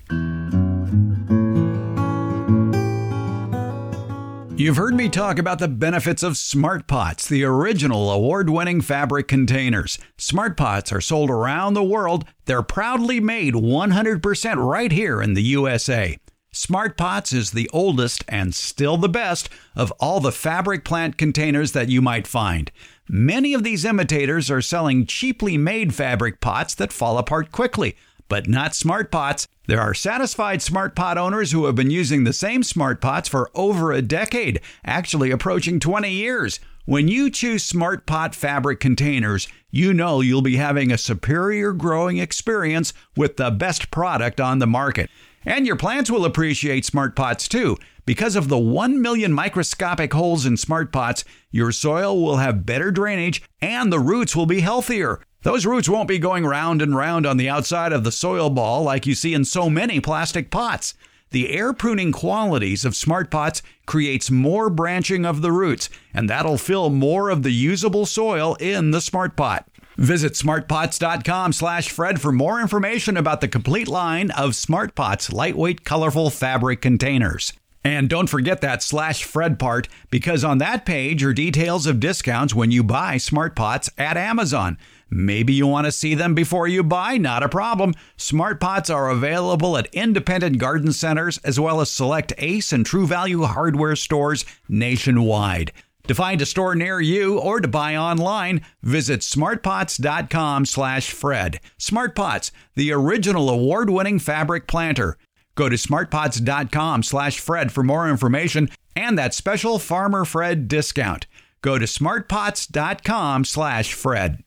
You've 4.61 4.77
heard 4.77 4.93
me 4.93 5.09
talk 5.09 5.39
about 5.39 5.57
the 5.57 5.67
benefits 5.67 6.21
of 6.21 6.37
Smart 6.37 6.85
Pots, 6.85 7.27
the 7.27 7.43
original 7.43 8.11
award 8.11 8.47
winning 8.47 8.79
fabric 8.79 9.27
containers. 9.27 9.97
Smart 10.19 10.55
Pots 10.55 10.91
are 10.91 11.01
sold 11.01 11.31
around 11.31 11.73
the 11.73 11.83
world. 11.83 12.25
They're 12.45 12.61
proudly 12.61 13.19
made 13.19 13.55
100% 13.55 14.63
right 14.63 14.91
here 14.91 15.19
in 15.19 15.33
the 15.33 15.41
USA. 15.41 16.19
Smart 16.51 16.95
Pots 16.95 17.33
is 17.33 17.49
the 17.49 17.67
oldest 17.73 18.23
and 18.27 18.53
still 18.53 18.97
the 18.97 19.09
best 19.09 19.49
of 19.75 19.89
all 19.99 20.19
the 20.19 20.31
fabric 20.31 20.85
plant 20.85 21.17
containers 21.17 21.71
that 21.71 21.89
you 21.89 21.99
might 21.99 22.27
find. 22.27 22.71
Many 23.09 23.55
of 23.55 23.63
these 23.63 23.83
imitators 23.83 24.51
are 24.51 24.61
selling 24.61 25.07
cheaply 25.07 25.57
made 25.57 25.95
fabric 25.95 26.39
pots 26.39 26.75
that 26.75 26.93
fall 26.93 27.17
apart 27.17 27.51
quickly 27.51 27.95
but 28.31 28.47
not 28.47 28.73
smart 28.73 29.11
pots. 29.11 29.45
There 29.67 29.81
are 29.81 29.93
satisfied 29.93 30.61
smart 30.61 30.95
pot 30.95 31.17
owners 31.17 31.51
who 31.51 31.65
have 31.65 31.75
been 31.75 31.91
using 31.91 32.23
the 32.23 32.31
same 32.31 32.63
smart 32.63 33.01
pots 33.01 33.27
for 33.27 33.51
over 33.53 33.91
a 33.91 34.01
decade, 34.01 34.61
actually 34.85 35.31
approaching 35.31 35.81
20 35.81 36.09
years. 36.09 36.61
When 36.85 37.09
you 37.09 37.29
choose 37.29 37.61
Smart 37.61 38.05
Pot 38.05 38.33
fabric 38.33 38.79
containers, 38.79 39.49
you 39.69 39.93
know 39.93 40.21
you'll 40.21 40.41
be 40.41 40.55
having 40.55 40.93
a 40.93 40.97
superior 40.97 41.73
growing 41.73 42.19
experience 42.19 42.93
with 43.17 43.35
the 43.35 43.51
best 43.51 43.91
product 43.91 44.39
on 44.39 44.59
the 44.59 44.65
market. 44.65 45.09
And 45.43 45.67
your 45.67 45.75
plants 45.75 46.09
will 46.09 46.23
appreciate 46.23 46.85
Smart 46.85 47.17
Pots 47.17 47.49
too. 47.49 47.77
Because 48.05 48.37
of 48.37 48.47
the 48.47 48.57
1 48.57 49.01
million 49.01 49.33
microscopic 49.33 50.13
holes 50.13 50.45
in 50.45 50.55
Smart 50.55 50.93
Pots, 50.93 51.25
your 51.51 51.73
soil 51.73 52.21
will 52.21 52.37
have 52.37 52.65
better 52.65 52.91
drainage 52.91 53.43
and 53.61 53.91
the 53.91 53.99
roots 53.99 54.37
will 54.37 54.45
be 54.45 54.61
healthier. 54.61 55.19
Those 55.43 55.65
roots 55.65 55.89
won't 55.89 56.07
be 56.07 56.19
going 56.19 56.45
round 56.45 56.81
and 56.81 56.95
round 56.95 57.25
on 57.25 57.37
the 57.37 57.49
outside 57.49 57.93
of 57.93 58.03
the 58.03 58.11
soil 58.11 58.49
ball 58.49 58.83
like 58.83 59.07
you 59.07 59.15
see 59.15 59.33
in 59.33 59.43
so 59.43 59.69
many 59.69 59.99
plastic 59.99 60.51
pots. 60.51 60.93
The 61.31 61.49
air 61.49 61.73
pruning 61.73 62.11
qualities 62.11 62.85
of 62.85 62.95
smart 62.95 63.31
pots 63.31 63.63
creates 63.85 64.29
more 64.29 64.69
branching 64.69 65.25
of 65.25 65.41
the 65.41 65.51
roots, 65.51 65.89
and 66.13 66.29
that'll 66.29 66.57
fill 66.57 66.89
more 66.89 67.29
of 67.29 67.41
the 67.41 67.51
usable 67.51 68.05
soil 68.05 68.55
in 68.59 68.91
the 68.91 69.01
smart 69.01 69.35
pot. 69.35 69.65
Visit 69.97 70.33
smartpots.com 70.33 71.53
slash 71.53 71.89
Fred 71.89 72.21
for 72.21 72.31
more 72.31 72.61
information 72.61 73.17
about 73.17 73.41
the 73.41 73.47
complete 73.47 73.87
line 73.87 74.29
of 74.31 74.55
Smart 74.55 74.93
Pots 74.95 75.31
lightweight, 75.31 75.83
colorful 75.83 76.29
fabric 76.29 76.81
containers. 76.81 77.53
And 77.83 78.09
don't 78.09 78.27
forget 78.27 78.61
that 78.61 78.83
slash 78.83 79.23
Fred 79.23 79.57
part 79.57 79.87
because 80.09 80.43
on 80.43 80.59
that 80.59 80.85
page 80.85 81.23
are 81.23 81.33
details 81.33 81.87
of 81.87 81.99
discounts 81.99 82.53
when 82.53 82.71
you 82.71 82.83
buy 82.83 83.17
Smart 83.17 83.55
Pots 83.55 83.89
at 83.97 84.17
Amazon. 84.17 84.77
Maybe 85.13 85.51
you 85.51 85.67
want 85.67 85.83
to 85.85 85.91
see 85.91 86.15
them 86.15 86.33
before 86.33 86.69
you 86.69 86.83
buy, 86.83 87.17
not 87.17 87.43
a 87.43 87.49
problem. 87.49 87.95
Smart 88.15 88.61
Pots 88.61 88.89
are 88.89 89.09
available 89.09 89.77
at 89.77 89.93
independent 89.93 90.57
garden 90.57 90.93
centers 90.93 91.37
as 91.39 91.59
well 91.59 91.81
as 91.81 91.91
select 91.91 92.31
Ace 92.37 92.71
and 92.71 92.85
True 92.85 93.05
Value 93.05 93.43
hardware 93.43 93.97
stores 93.97 94.45
nationwide. 94.69 95.73
To 96.07 96.15
find 96.15 96.41
a 96.41 96.45
store 96.45 96.75
near 96.75 97.01
you 97.01 97.39
or 97.39 97.59
to 97.59 97.67
buy 97.67 97.97
online, 97.97 98.61
visit 98.81 99.19
smartpots.com/fred. 99.19 101.59
Smartpots, 101.77 102.51
the 102.75 102.93
original 102.93 103.49
award-winning 103.49 104.19
fabric 104.19 104.65
planter. 104.65 105.17
Go 105.55 105.67
to 105.67 105.75
smartpots.com/fred 105.75 107.73
for 107.73 107.83
more 107.83 108.09
information 108.09 108.69
and 108.95 109.17
that 109.17 109.33
special 109.33 109.77
Farmer 109.77 110.23
Fred 110.23 110.69
discount. 110.69 111.27
Go 111.61 111.77
to 111.77 111.85
smartpots.com/fred. 111.85 114.43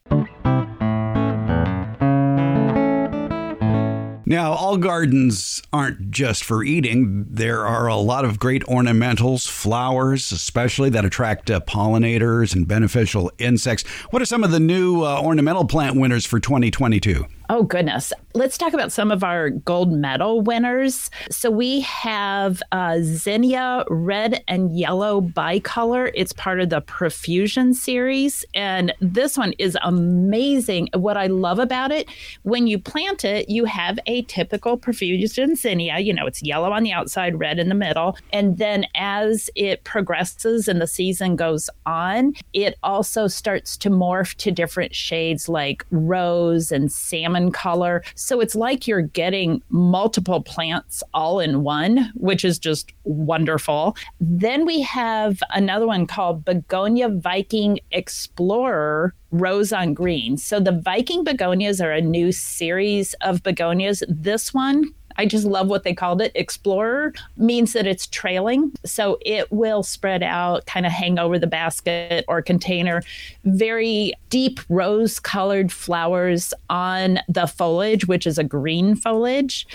Now, 4.26 4.52
all 4.52 4.78
gardens 4.78 5.62
aren't 5.70 6.10
just 6.10 6.44
for 6.44 6.64
eating. 6.64 7.26
There 7.28 7.66
are 7.66 7.86
a 7.86 7.96
lot 7.96 8.24
of 8.24 8.38
great 8.38 8.62
ornamentals, 8.64 9.46
flowers, 9.46 10.32
especially 10.32 10.88
that 10.90 11.04
attract 11.04 11.50
uh, 11.50 11.60
pollinators 11.60 12.54
and 12.54 12.66
beneficial 12.66 13.30
insects. 13.38 13.84
What 14.10 14.22
are 14.22 14.26
some 14.26 14.42
of 14.42 14.50
the 14.50 14.60
new 14.60 15.02
uh, 15.02 15.20
ornamental 15.20 15.66
plant 15.66 16.00
winners 16.00 16.24
for 16.24 16.40
2022? 16.40 17.26
Oh, 17.50 17.62
goodness. 17.62 18.10
Let's 18.32 18.56
talk 18.56 18.72
about 18.72 18.90
some 18.90 19.12
of 19.12 19.22
our 19.22 19.50
gold 19.50 19.92
medal 19.92 20.40
winners. 20.40 21.10
So 21.30 21.50
we 21.50 21.80
have 21.80 22.62
uh, 22.72 22.98
Zinnia 23.02 23.84
red 23.90 24.42
and 24.48 24.76
yellow 24.76 25.20
bicolor. 25.20 26.10
It's 26.14 26.32
part 26.32 26.60
of 26.60 26.70
the 26.70 26.80
Profusion 26.80 27.74
series. 27.74 28.44
And 28.54 28.94
this 29.00 29.36
one 29.36 29.52
is 29.58 29.76
amazing. 29.82 30.88
What 30.94 31.18
I 31.18 31.26
love 31.26 31.58
about 31.58 31.92
it, 31.92 32.08
when 32.42 32.66
you 32.66 32.78
plant 32.78 33.26
it, 33.26 33.50
you 33.50 33.66
have 33.66 33.98
a 34.06 34.22
typical 34.22 34.78
Profusion 34.78 35.54
zinnia. 35.54 35.98
You 35.98 36.14
know, 36.14 36.26
it's 36.26 36.42
yellow 36.42 36.72
on 36.72 36.82
the 36.82 36.92
outside, 36.92 37.38
red 37.38 37.58
in 37.58 37.68
the 37.68 37.74
middle. 37.74 38.16
And 38.32 38.56
then 38.56 38.86
as 38.94 39.50
it 39.54 39.84
progresses 39.84 40.66
and 40.66 40.80
the 40.80 40.86
season 40.86 41.36
goes 41.36 41.68
on, 41.84 42.32
it 42.54 42.78
also 42.82 43.26
starts 43.26 43.76
to 43.76 43.90
morph 43.90 44.34
to 44.36 44.50
different 44.50 44.94
shades 44.94 45.46
like 45.46 45.84
rose 45.90 46.72
and 46.72 46.90
salmon 46.90 47.33
salmon 47.34 47.50
color. 47.52 48.02
So 48.14 48.40
it's 48.40 48.54
like 48.54 48.86
you're 48.86 49.02
getting 49.02 49.62
multiple 49.68 50.42
plants 50.42 51.02
all 51.12 51.40
in 51.40 51.62
one, 51.62 52.12
which 52.14 52.44
is 52.44 52.58
just 52.58 52.92
wonderful. 53.04 53.96
Then 54.20 54.66
we 54.66 54.82
have 54.82 55.40
another 55.50 55.86
one 55.86 56.06
called 56.06 56.44
Begonia 56.44 57.08
Viking 57.08 57.80
Explorer 57.90 59.14
rose 59.32 59.72
on 59.72 59.94
green. 59.94 60.36
So 60.36 60.60
the 60.60 60.80
Viking 60.84 61.24
begonias 61.24 61.80
are 61.80 61.90
a 61.90 62.00
new 62.00 62.30
series 62.30 63.14
of 63.20 63.42
begonias. 63.42 64.04
This 64.08 64.54
one 64.54 64.84
I 65.16 65.26
just 65.26 65.44
love 65.47 65.68
what 65.68 65.85
they 65.85 65.94
called 65.94 66.21
it. 66.21 66.33
Explorer 66.35 67.12
means 67.37 67.73
that 67.73 67.87
it's 67.87 68.06
trailing. 68.06 68.73
So 68.85 69.18
it 69.25 69.50
will 69.52 69.83
spread 69.83 70.23
out, 70.23 70.66
kind 70.66 70.87
of 70.87 70.92
hang 70.92 71.18
over 71.18 71.38
the 71.38 71.47
basket 71.47 72.25
or 72.28 72.42
container. 72.42 73.02
Very 73.44 74.12
deep 74.30 74.61
rose 74.68 75.21
colored 75.21 75.71
flowers 75.73 76.52
on 76.68 77.21
the 77.28 77.47
foliage, 77.47 78.06
which 78.06 78.26
is 78.26 78.38
a 78.38 78.44
green 78.44 78.97
foliage. 78.97 79.66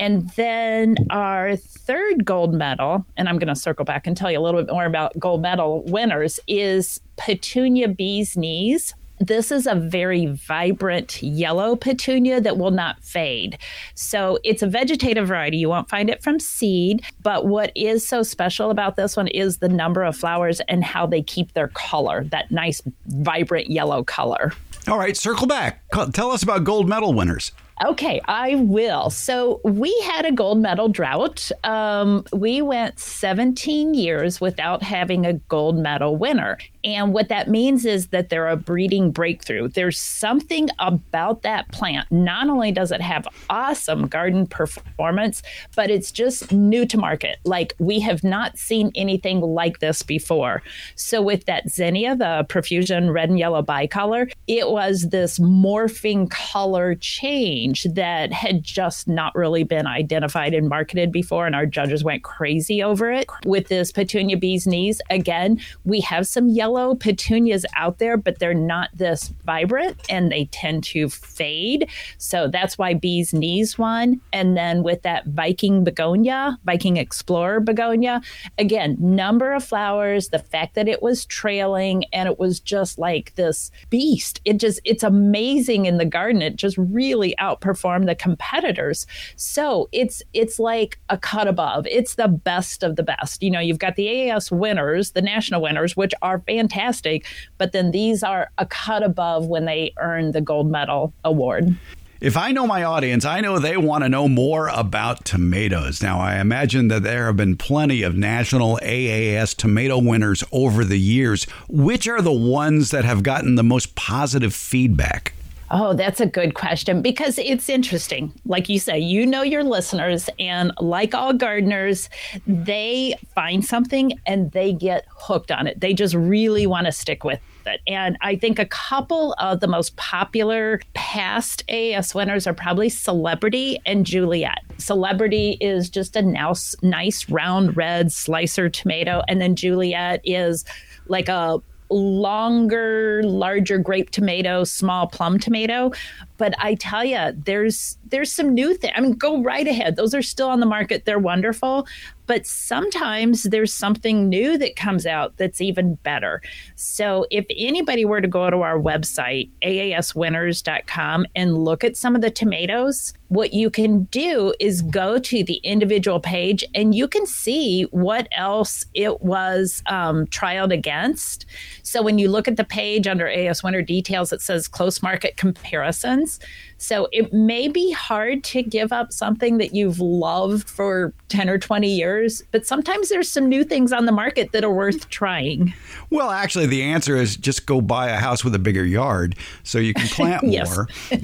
And 0.00 0.28
then 0.30 0.96
our 1.10 1.56
third 1.56 2.24
gold 2.24 2.54
medal, 2.54 3.04
and 3.16 3.28
I'm 3.28 3.38
going 3.38 3.48
to 3.48 3.56
circle 3.56 3.84
back 3.84 4.06
and 4.06 4.16
tell 4.16 4.30
you 4.30 4.38
a 4.38 4.42
little 4.42 4.62
bit 4.62 4.72
more 4.72 4.86
about 4.86 5.18
gold 5.18 5.42
medal 5.42 5.82
winners, 5.84 6.40
is 6.48 7.00
Petunia 7.16 7.88
Bee's 7.88 8.36
Knees. 8.36 8.94
This 9.20 9.50
is 9.50 9.66
a 9.66 9.74
very 9.74 10.26
vibrant 10.26 11.22
yellow 11.22 11.76
petunia 11.76 12.40
that 12.40 12.56
will 12.56 12.70
not 12.70 13.02
fade. 13.02 13.58
So 13.94 14.38
it's 14.44 14.62
a 14.62 14.66
vegetative 14.66 15.28
variety. 15.28 15.56
You 15.56 15.68
won't 15.68 15.88
find 15.88 16.08
it 16.08 16.22
from 16.22 16.38
seed. 16.38 17.02
But 17.22 17.46
what 17.46 17.72
is 17.74 18.06
so 18.06 18.22
special 18.22 18.70
about 18.70 18.96
this 18.96 19.16
one 19.16 19.28
is 19.28 19.58
the 19.58 19.68
number 19.68 20.04
of 20.04 20.16
flowers 20.16 20.60
and 20.68 20.84
how 20.84 21.06
they 21.06 21.22
keep 21.22 21.52
their 21.54 21.68
color, 21.68 22.24
that 22.24 22.50
nice, 22.50 22.80
vibrant 23.06 23.70
yellow 23.70 24.04
color. 24.04 24.52
All 24.86 24.98
right, 24.98 25.16
circle 25.16 25.46
back. 25.46 25.82
Tell 26.12 26.30
us 26.30 26.42
about 26.42 26.64
gold 26.64 26.88
medal 26.88 27.12
winners. 27.12 27.52
Okay, 27.84 28.20
I 28.26 28.56
will. 28.56 29.08
So 29.10 29.60
we 29.62 29.96
had 30.04 30.26
a 30.26 30.32
gold 30.32 30.58
medal 30.58 30.88
drought. 30.88 31.50
Um, 31.62 32.24
we 32.32 32.60
went 32.60 32.98
17 32.98 33.94
years 33.94 34.40
without 34.40 34.82
having 34.82 35.24
a 35.24 35.34
gold 35.34 35.78
medal 35.78 36.16
winner. 36.16 36.58
And 36.82 37.12
what 37.12 37.28
that 37.28 37.48
means 37.48 37.84
is 37.84 38.08
that 38.08 38.30
they're 38.30 38.48
a 38.48 38.56
breeding 38.56 39.12
breakthrough. 39.12 39.68
There's 39.68 40.00
something 40.00 40.68
about 40.80 41.42
that 41.42 41.70
plant. 41.70 42.10
Not 42.10 42.48
only 42.48 42.72
does 42.72 42.90
it 42.90 43.00
have 43.00 43.28
awesome 43.48 44.08
garden 44.08 44.46
performance, 44.46 45.42
but 45.76 45.90
it's 45.90 46.10
just 46.10 46.50
new 46.50 46.84
to 46.86 46.98
market. 46.98 47.38
Like 47.44 47.74
we 47.78 48.00
have 48.00 48.24
not 48.24 48.58
seen 48.58 48.90
anything 48.96 49.40
like 49.40 49.78
this 49.78 50.02
before. 50.02 50.62
So 50.96 51.22
with 51.22 51.44
that 51.44 51.68
zinnia, 51.70 52.16
the 52.16 52.44
profusion 52.48 53.10
red 53.10 53.28
and 53.28 53.38
yellow 53.38 53.62
bicolor, 53.62 54.32
it 54.48 54.70
was 54.70 55.10
this 55.10 55.38
morphing 55.38 56.28
color 56.30 56.96
change 56.96 57.67
that 57.94 58.32
had 58.32 58.62
just 58.62 59.08
not 59.08 59.34
really 59.34 59.64
been 59.64 59.86
identified 59.86 60.54
and 60.54 60.68
marketed 60.68 61.12
before. 61.12 61.46
And 61.46 61.54
our 61.54 61.66
judges 61.66 62.04
went 62.04 62.22
crazy 62.22 62.82
over 62.82 63.10
it. 63.10 63.26
With 63.46 63.68
this 63.68 63.92
petunia 63.92 64.36
bee's 64.36 64.66
knees, 64.66 65.00
again, 65.10 65.60
we 65.84 66.00
have 66.00 66.26
some 66.26 66.48
yellow 66.48 66.94
petunias 66.94 67.64
out 67.76 67.98
there, 67.98 68.16
but 68.16 68.38
they're 68.38 68.54
not 68.54 68.90
this 68.94 69.32
vibrant 69.44 69.96
and 70.08 70.30
they 70.30 70.46
tend 70.46 70.84
to 70.84 71.08
fade. 71.08 71.88
So 72.18 72.48
that's 72.48 72.78
why 72.78 72.94
Bee's 72.94 73.32
Knees 73.32 73.78
won. 73.78 74.20
And 74.32 74.56
then 74.56 74.82
with 74.82 75.02
that 75.02 75.26
Viking 75.26 75.84
begonia, 75.84 76.58
Viking 76.64 76.96
Explorer 76.96 77.60
begonia, 77.60 78.20
again, 78.58 78.96
number 78.98 79.52
of 79.52 79.64
flowers, 79.64 80.28
the 80.28 80.38
fact 80.38 80.74
that 80.74 80.88
it 80.88 81.02
was 81.02 81.24
trailing 81.26 82.04
and 82.12 82.28
it 82.28 82.38
was 82.38 82.60
just 82.60 82.98
like 82.98 83.34
this 83.34 83.70
beast. 83.90 84.40
It 84.44 84.58
just, 84.58 84.80
it's 84.84 85.02
amazing 85.02 85.86
in 85.86 85.98
the 85.98 86.04
garden. 86.04 86.42
It 86.42 86.56
just 86.56 86.76
really 86.78 87.36
outperformed 87.58 88.06
the 88.06 88.14
competitors. 88.14 89.06
So 89.36 89.88
it's, 89.92 90.22
it's 90.32 90.58
like 90.58 90.98
a 91.08 91.18
cut 91.18 91.48
above. 91.48 91.86
It's 91.86 92.14
the 92.14 92.28
best 92.28 92.82
of 92.82 92.96
the 92.96 93.02
best. 93.02 93.42
You 93.42 93.50
know, 93.50 93.60
you've 93.60 93.78
got 93.78 93.96
the 93.96 94.06
AAS 94.06 94.50
winners, 94.50 95.12
the 95.12 95.22
national 95.22 95.62
winners, 95.62 95.96
which 95.96 96.14
are 96.22 96.40
fantastic. 96.40 97.26
But 97.58 97.72
then 97.72 97.90
these 97.90 98.22
are 98.22 98.50
a 98.58 98.66
cut 98.66 99.02
above 99.02 99.46
when 99.46 99.64
they 99.64 99.92
earn 99.98 100.32
the 100.32 100.40
gold 100.40 100.70
medal 100.70 101.12
award. 101.24 101.76
If 102.20 102.36
I 102.36 102.50
know 102.50 102.66
my 102.66 102.82
audience, 102.82 103.24
I 103.24 103.40
know 103.40 103.60
they 103.60 103.76
want 103.76 104.02
to 104.02 104.08
know 104.08 104.26
more 104.26 104.66
about 104.66 105.24
tomatoes. 105.24 106.02
Now, 106.02 106.18
I 106.18 106.40
imagine 106.40 106.88
that 106.88 107.04
there 107.04 107.26
have 107.26 107.36
been 107.36 107.56
plenty 107.56 108.02
of 108.02 108.16
national 108.16 108.80
AAS 108.82 109.54
tomato 109.54 109.98
winners 109.98 110.42
over 110.50 110.84
the 110.84 110.98
years. 110.98 111.44
Which 111.68 112.08
are 112.08 112.20
the 112.20 112.32
ones 112.32 112.90
that 112.90 113.04
have 113.04 113.22
gotten 113.22 113.54
the 113.54 113.62
most 113.62 113.94
positive 113.94 114.52
feedback? 114.52 115.32
Oh, 115.70 115.92
that's 115.92 116.20
a 116.20 116.26
good 116.26 116.54
question 116.54 117.02
because 117.02 117.38
it's 117.38 117.68
interesting. 117.68 118.32
Like 118.46 118.68
you 118.70 118.78
say, 118.78 118.98
you 118.98 119.26
know 119.26 119.42
your 119.42 119.62
listeners, 119.62 120.30
and 120.38 120.72
like 120.80 121.14
all 121.14 121.34
gardeners, 121.34 122.08
they 122.46 123.14
find 123.34 123.64
something 123.64 124.18
and 124.26 124.50
they 124.52 124.72
get 124.72 125.04
hooked 125.10 125.50
on 125.50 125.66
it. 125.66 125.80
They 125.80 125.92
just 125.92 126.14
really 126.14 126.66
want 126.66 126.86
to 126.86 126.92
stick 126.92 127.22
with 127.22 127.40
it. 127.66 127.82
And 127.86 128.16
I 128.22 128.36
think 128.36 128.58
a 128.58 128.64
couple 128.64 129.34
of 129.34 129.60
the 129.60 129.66
most 129.66 129.94
popular 129.96 130.80
past 130.94 131.66
AAS 131.68 132.14
winners 132.14 132.46
are 132.46 132.54
probably 132.54 132.88
Celebrity 132.88 133.78
and 133.84 134.06
Juliet. 134.06 134.62
Celebrity 134.78 135.58
is 135.60 135.90
just 135.90 136.16
a 136.16 136.22
nice, 136.22 136.74
nice 136.82 137.28
round 137.28 137.76
red 137.76 138.10
slicer 138.10 138.70
tomato, 138.70 139.22
and 139.28 139.38
then 139.38 139.54
Juliet 139.54 140.22
is 140.24 140.64
like 141.08 141.28
a 141.28 141.60
longer, 141.90 143.22
larger 143.24 143.78
grape 143.78 144.10
tomato, 144.10 144.64
small 144.64 145.06
plum 145.06 145.38
tomato. 145.38 145.92
But 146.38 146.54
I 146.58 146.74
tell 146.76 147.04
you, 147.04 147.32
there's 147.36 147.98
there's 148.06 148.32
some 148.32 148.54
new 148.54 148.74
things. 148.74 148.94
I 148.96 149.00
mean, 149.00 149.12
go 149.12 149.42
right 149.42 149.66
ahead. 149.66 149.96
Those 149.96 150.14
are 150.14 150.22
still 150.22 150.48
on 150.48 150.60
the 150.60 150.66
market. 150.66 151.04
They're 151.04 151.18
wonderful. 151.18 151.86
But 152.28 152.46
sometimes 152.46 153.44
there's 153.44 153.72
something 153.72 154.28
new 154.28 154.58
that 154.58 154.76
comes 154.76 155.06
out 155.06 155.38
that's 155.38 155.62
even 155.62 155.94
better. 155.96 156.42
So 156.76 157.26
if 157.30 157.46
anybody 157.56 158.04
were 158.04 158.20
to 158.20 158.28
go 158.28 158.50
to 158.50 158.60
our 158.60 158.78
website, 158.78 159.50
aaswinners.com, 159.62 161.26
and 161.34 161.58
look 161.58 161.84
at 161.84 161.96
some 161.96 162.14
of 162.14 162.20
the 162.20 162.30
tomatoes, 162.30 163.14
what 163.28 163.54
you 163.54 163.70
can 163.70 164.04
do 164.04 164.52
is 164.60 164.82
go 164.82 165.18
to 165.18 165.42
the 165.42 165.56
individual 165.64 166.20
page 166.20 166.62
and 166.74 166.94
you 166.94 167.08
can 167.08 167.26
see 167.26 167.84
what 167.84 168.28
else 168.32 168.84
it 168.92 169.22
was 169.22 169.82
um, 169.86 170.26
trialed 170.26 170.72
against. 170.72 171.46
So 171.82 172.02
when 172.02 172.18
you 172.18 172.28
look 172.28 172.46
at 172.46 172.58
the 172.58 172.64
page 172.64 173.06
under 173.06 173.24
AAS 173.24 173.64
Winner 173.64 173.82
Details, 173.82 174.34
it 174.34 174.42
says 174.42 174.68
close 174.68 175.02
market 175.02 175.38
comparisons 175.38 176.27
friends 176.28 176.40
so 176.78 177.08
it 177.12 177.32
may 177.32 177.68
be 177.68 177.90
hard 177.90 178.44
to 178.44 178.62
give 178.62 178.92
up 178.92 179.12
something 179.12 179.58
that 179.58 179.74
you've 179.74 180.00
loved 180.00 180.68
for 180.68 181.12
10 181.28 181.50
or 181.50 181.58
20 181.58 181.88
years, 181.88 182.42
but 182.52 182.66
sometimes 182.66 183.08
there's 183.08 183.30
some 183.30 183.48
new 183.48 183.64
things 183.64 183.92
on 183.92 184.06
the 184.06 184.12
market 184.12 184.52
that 184.52 184.64
are 184.64 184.72
worth 184.72 185.08
trying. 185.10 185.74
Well, 186.10 186.30
actually, 186.30 186.66
the 186.66 186.82
answer 186.82 187.16
is 187.16 187.36
just 187.36 187.66
go 187.66 187.80
buy 187.80 188.08
a 188.10 188.16
house 188.16 188.44
with 188.44 188.54
a 188.54 188.58
bigger 188.58 188.84
yard 188.84 189.36
so 189.64 189.78
you 189.78 189.92
can 189.92 190.06
plant 190.08 190.44
more. 190.44 190.88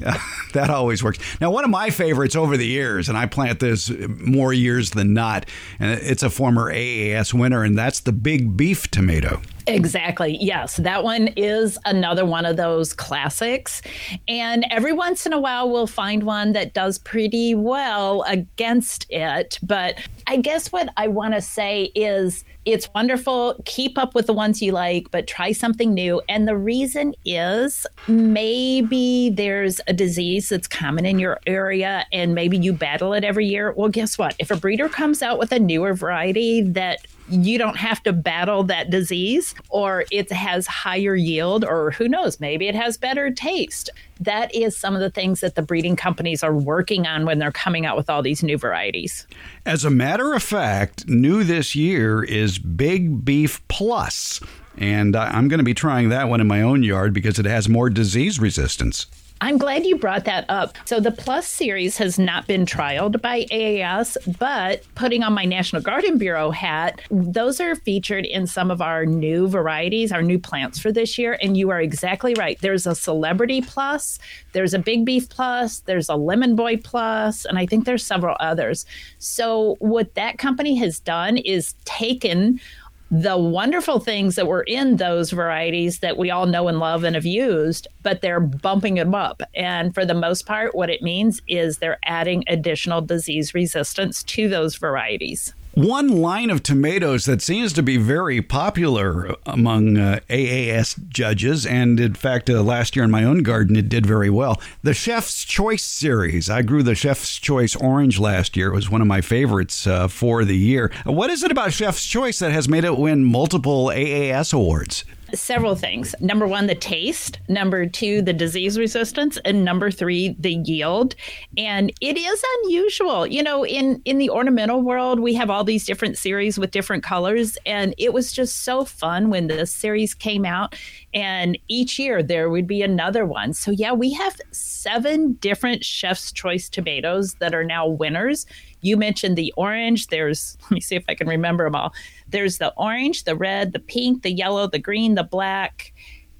that 0.52 0.70
always 0.70 1.02
works. 1.02 1.18
Now, 1.40 1.50
one 1.50 1.64
of 1.64 1.70
my 1.70 1.90
favorites 1.90 2.36
over 2.36 2.56
the 2.56 2.66
years, 2.66 3.08
and 3.08 3.16
I 3.16 3.26
plant 3.26 3.60
this 3.60 3.90
more 4.08 4.52
years 4.52 4.90
than 4.90 5.14
not, 5.14 5.48
and 5.78 5.92
it's 6.00 6.22
a 6.22 6.30
former 6.30 6.72
AAS 6.72 7.32
winner, 7.32 7.62
and 7.62 7.78
that's 7.78 8.00
the 8.00 8.12
big 8.12 8.56
beef 8.56 8.90
tomato. 8.90 9.40
Exactly. 9.66 10.36
Yes. 10.40 10.76
That 10.76 11.04
one 11.04 11.28
is 11.36 11.78
another 11.84 12.24
one 12.24 12.44
of 12.44 12.56
those 12.56 12.92
classics. 12.92 13.80
And 14.28 14.66
every 14.70 14.92
once 14.92 15.26
in 15.26 15.32
a 15.32 15.40
while, 15.44 15.70
we'll 15.70 15.86
find 15.86 16.22
one 16.22 16.52
that 16.54 16.72
does 16.72 16.98
pretty 16.98 17.54
well 17.54 18.22
against 18.22 19.06
it. 19.10 19.58
But 19.62 19.96
I 20.26 20.38
guess 20.38 20.72
what 20.72 20.88
I 20.96 21.06
want 21.08 21.34
to 21.34 21.42
say 21.42 21.92
is 21.94 22.44
it's 22.64 22.88
wonderful. 22.94 23.62
Keep 23.66 23.98
up 23.98 24.14
with 24.14 24.26
the 24.26 24.32
ones 24.32 24.62
you 24.62 24.72
like, 24.72 25.10
but 25.10 25.26
try 25.26 25.52
something 25.52 25.92
new. 25.92 26.22
And 26.30 26.48
the 26.48 26.56
reason 26.56 27.14
is 27.26 27.86
maybe 28.08 29.30
there's 29.30 29.82
a 29.86 29.92
disease 29.92 30.48
that's 30.48 30.66
common 30.66 31.04
in 31.04 31.18
your 31.18 31.38
area 31.46 32.06
and 32.10 32.34
maybe 32.34 32.56
you 32.56 32.72
battle 32.72 33.12
it 33.12 33.22
every 33.22 33.46
year. 33.46 33.72
Well, 33.76 33.90
guess 33.90 34.16
what? 34.16 34.34
If 34.38 34.50
a 34.50 34.56
breeder 34.56 34.88
comes 34.88 35.22
out 35.22 35.38
with 35.38 35.52
a 35.52 35.58
newer 35.58 35.92
variety 35.92 36.62
that 36.62 37.06
you 37.28 37.58
don't 37.58 37.76
have 37.76 38.02
to 38.02 38.12
battle 38.12 38.62
that 38.64 38.90
disease 38.90 39.54
or 39.70 40.04
it 40.10 40.30
has 40.30 40.66
higher 40.66 41.14
yield 41.14 41.64
or 41.64 41.90
who 41.92 42.08
knows 42.08 42.40
maybe 42.40 42.68
it 42.68 42.74
has 42.74 42.96
better 42.96 43.30
taste. 43.30 43.90
That 44.20 44.54
is 44.54 44.76
some 44.76 44.94
of 44.94 45.00
the 45.00 45.10
things 45.10 45.40
that 45.40 45.54
the 45.54 45.62
breeding 45.62 45.96
companies 45.96 46.42
are 46.42 46.54
working 46.54 47.06
on 47.06 47.24
when 47.24 47.38
they're 47.38 47.52
coming 47.52 47.86
out 47.86 47.96
with 47.96 48.10
all 48.10 48.22
these 48.22 48.42
new 48.42 48.58
varieties. 48.58 49.26
As 49.66 49.84
a 49.84 49.90
matter 49.90 50.34
of 50.34 50.42
fact 50.42 51.08
new 51.08 51.44
this 51.44 51.74
year 51.74 52.22
is 52.22 52.58
big 52.58 53.24
beef 53.24 53.66
plus. 53.68 54.40
And 54.76 55.14
i'm 55.14 55.48
going 55.48 55.58
to 55.58 55.64
be 55.64 55.74
trying 55.74 56.08
that 56.08 56.28
one 56.28 56.40
in 56.40 56.48
my 56.48 56.60
own 56.60 56.82
yard 56.82 57.14
because 57.14 57.38
it 57.38 57.46
has 57.46 57.68
more 57.68 57.88
disease 57.88 58.40
resistance 58.40 59.06
I'm 59.44 59.58
glad 59.58 59.84
you 59.84 59.98
brought 59.98 60.24
that 60.24 60.46
up. 60.48 60.74
So 60.86 61.00
the 61.00 61.10
Plus 61.10 61.46
series 61.46 61.98
has 61.98 62.18
not 62.18 62.46
been 62.46 62.64
trialed 62.64 63.20
by 63.20 63.44
AAS, 63.52 64.16
but 64.38 64.82
putting 64.94 65.22
on 65.22 65.34
my 65.34 65.44
National 65.44 65.82
Garden 65.82 66.16
Bureau 66.16 66.50
hat, 66.50 67.02
those 67.10 67.60
are 67.60 67.76
featured 67.76 68.24
in 68.24 68.46
some 68.46 68.70
of 68.70 68.80
our 68.80 69.04
new 69.04 69.46
varieties, 69.46 70.12
our 70.12 70.22
new 70.22 70.38
plants 70.38 70.78
for 70.78 70.90
this 70.90 71.18
year. 71.18 71.36
And 71.42 71.58
you 71.58 71.68
are 71.68 71.78
exactly 71.82 72.32
right. 72.38 72.58
There's 72.62 72.86
a 72.86 72.94
Celebrity 72.94 73.60
Plus, 73.60 74.18
there's 74.52 74.72
a 74.72 74.78
Big 74.78 75.04
Beef 75.04 75.28
Plus, 75.28 75.80
there's 75.80 76.08
a 76.08 76.16
Lemon 76.16 76.56
Boy 76.56 76.78
Plus, 76.78 77.44
and 77.44 77.58
I 77.58 77.66
think 77.66 77.84
there's 77.84 78.02
several 78.02 78.38
others. 78.40 78.86
So 79.18 79.76
what 79.80 80.14
that 80.14 80.38
company 80.38 80.74
has 80.76 80.98
done 81.00 81.36
is 81.36 81.74
taken 81.84 82.60
the 83.10 83.36
wonderful 83.36 84.00
things 84.00 84.34
that 84.34 84.46
were 84.46 84.62
in 84.62 84.96
those 84.96 85.30
varieties 85.30 86.00
that 86.00 86.16
we 86.16 86.30
all 86.30 86.46
know 86.46 86.68
and 86.68 86.78
love 86.78 87.04
and 87.04 87.14
have 87.14 87.26
used, 87.26 87.86
but 88.02 88.20
they're 88.22 88.40
bumping 88.40 88.94
them 88.94 89.14
up. 89.14 89.42
And 89.54 89.94
for 89.94 90.04
the 90.04 90.14
most 90.14 90.46
part, 90.46 90.74
what 90.74 90.90
it 90.90 91.02
means 91.02 91.40
is 91.46 91.78
they're 91.78 91.98
adding 92.04 92.44
additional 92.48 93.00
disease 93.00 93.54
resistance 93.54 94.22
to 94.24 94.48
those 94.48 94.76
varieties. 94.76 95.54
One 95.74 96.06
line 96.06 96.50
of 96.50 96.62
tomatoes 96.62 97.24
that 97.24 97.42
seems 97.42 97.72
to 97.72 97.82
be 97.82 97.96
very 97.96 98.40
popular 98.40 99.34
among 99.44 99.96
uh, 99.96 100.20
AAS 100.30 101.08
judges, 101.08 101.66
and 101.66 101.98
in 101.98 102.14
fact, 102.14 102.48
uh, 102.48 102.62
last 102.62 102.94
year 102.94 103.04
in 103.04 103.10
my 103.10 103.24
own 103.24 103.42
garden, 103.42 103.74
it 103.74 103.88
did 103.88 104.06
very 104.06 104.30
well. 104.30 104.62
The 104.84 104.94
Chef's 104.94 105.44
Choice 105.44 105.82
series. 105.82 106.48
I 106.48 106.62
grew 106.62 106.84
the 106.84 106.94
Chef's 106.94 107.40
Choice 107.40 107.74
orange 107.74 108.20
last 108.20 108.56
year. 108.56 108.68
It 108.68 108.76
was 108.76 108.88
one 108.88 109.00
of 109.00 109.08
my 109.08 109.20
favorites 109.20 109.84
uh, 109.84 110.06
for 110.06 110.44
the 110.44 110.56
year. 110.56 110.92
What 111.02 111.30
is 111.30 111.42
it 111.42 111.50
about 111.50 111.72
Chef's 111.72 112.06
Choice 112.06 112.38
that 112.38 112.52
has 112.52 112.68
made 112.68 112.84
it 112.84 112.96
win 112.96 113.24
multiple 113.24 113.86
AAS 113.86 114.54
awards? 114.54 115.04
Several 115.40 115.74
things. 115.74 116.14
Number 116.20 116.46
one, 116.46 116.66
the 116.66 116.74
taste. 116.74 117.38
Number 117.48 117.86
two, 117.86 118.22
the 118.22 118.32
disease 118.32 118.78
resistance, 118.78 119.38
and 119.44 119.64
number 119.64 119.90
three, 119.90 120.36
the 120.38 120.54
yield. 120.54 121.14
And 121.56 121.92
it 122.00 122.16
is 122.16 122.44
unusual. 122.62 123.26
You 123.26 123.42
know, 123.42 123.64
in 123.64 124.00
in 124.04 124.18
the 124.18 124.30
ornamental 124.30 124.82
world, 124.82 125.20
we 125.20 125.34
have 125.34 125.50
all 125.50 125.64
these 125.64 125.86
different 125.86 126.18
series 126.18 126.58
with 126.58 126.70
different 126.70 127.02
colors, 127.02 127.58
and 127.66 127.94
it 127.98 128.12
was 128.12 128.32
just 128.32 128.62
so 128.62 128.84
fun 128.84 129.30
when 129.30 129.46
this 129.46 129.74
series 129.74 130.14
came 130.14 130.44
out. 130.44 130.74
And 131.12 131.58
each 131.68 131.98
year 131.98 132.22
there 132.22 132.50
would 132.50 132.66
be 132.66 132.82
another 132.82 133.24
one. 133.24 133.52
So 133.52 133.70
yeah, 133.70 133.92
we 133.92 134.12
have 134.14 134.40
seven 134.50 135.34
different 135.34 135.84
Chef's 135.84 136.32
Choice 136.32 136.68
tomatoes 136.68 137.34
that 137.34 137.54
are 137.54 137.64
now 137.64 137.86
winners. 137.86 138.46
You 138.80 138.96
mentioned 138.96 139.36
the 139.36 139.52
orange. 139.56 140.08
There's, 140.08 140.58
let 140.62 140.70
me 140.72 140.80
see 140.80 140.96
if 140.96 141.04
I 141.08 141.14
can 141.14 141.28
remember 141.28 141.64
them 141.64 141.74
all. 141.74 141.94
There's 142.34 142.58
the 142.58 142.72
orange, 142.76 143.22
the 143.22 143.36
red, 143.36 143.72
the 143.72 143.78
pink, 143.78 144.24
the 144.24 144.32
yellow, 144.32 144.66
the 144.66 144.80
green, 144.80 145.14
the 145.14 145.22
black, 145.22 145.92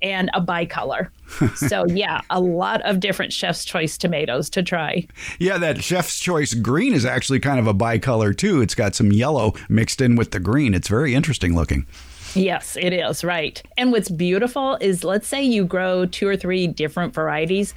and 0.03 0.29
a 0.35 0.41
bicolor. 0.41 1.11
so 1.55 1.87
yeah, 1.87 2.21
a 2.31 2.41
lot 2.41 2.83
of 2.83 2.99
different 2.99 3.33
chef's 3.33 3.65
choice 3.65 3.97
tomatoes 3.97 4.51
to 4.51 4.63
try. 4.65 5.07
Yeah, 5.39 5.57
that 5.59 5.85
chef's 5.85 6.19
choice 6.19 6.53
green 6.53 6.95
is 6.95 7.05
actually 7.05 7.39
kind 7.39 7.61
of 7.61 7.69
a 7.69 7.73
bicolor 7.73 8.37
too. 8.37 8.61
It's 8.61 8.75
got 8.75 8.97
some 8.97 9.13
yellow 9.13 9.55
mixed 9.69 10.01
in 10.01 10.17
with 10.17 10.33
the 10.33 10.41
green. 10.41 10.75
It's 10.75 10.89
very 10.89 11.15
interesting 11.15 11.55
looking. 11.55 11.87
Yes, 12.35 12.77
it 12.77 12.93
is, 12.93 13.23
right. 13.23 13.63
And 13.79 13.93
what's 13.93 14.09
beautiful 14.09 14.77
is 14.81 15.05
let's 15.05 15.29
say 15.29 15.45
you 15.45 15.65
grow 15.65 16.07
two 16.07 16.27
or 16.27 16.37
three 16.37 16.67
different 16.67 17.15
varieties 17.15 17.73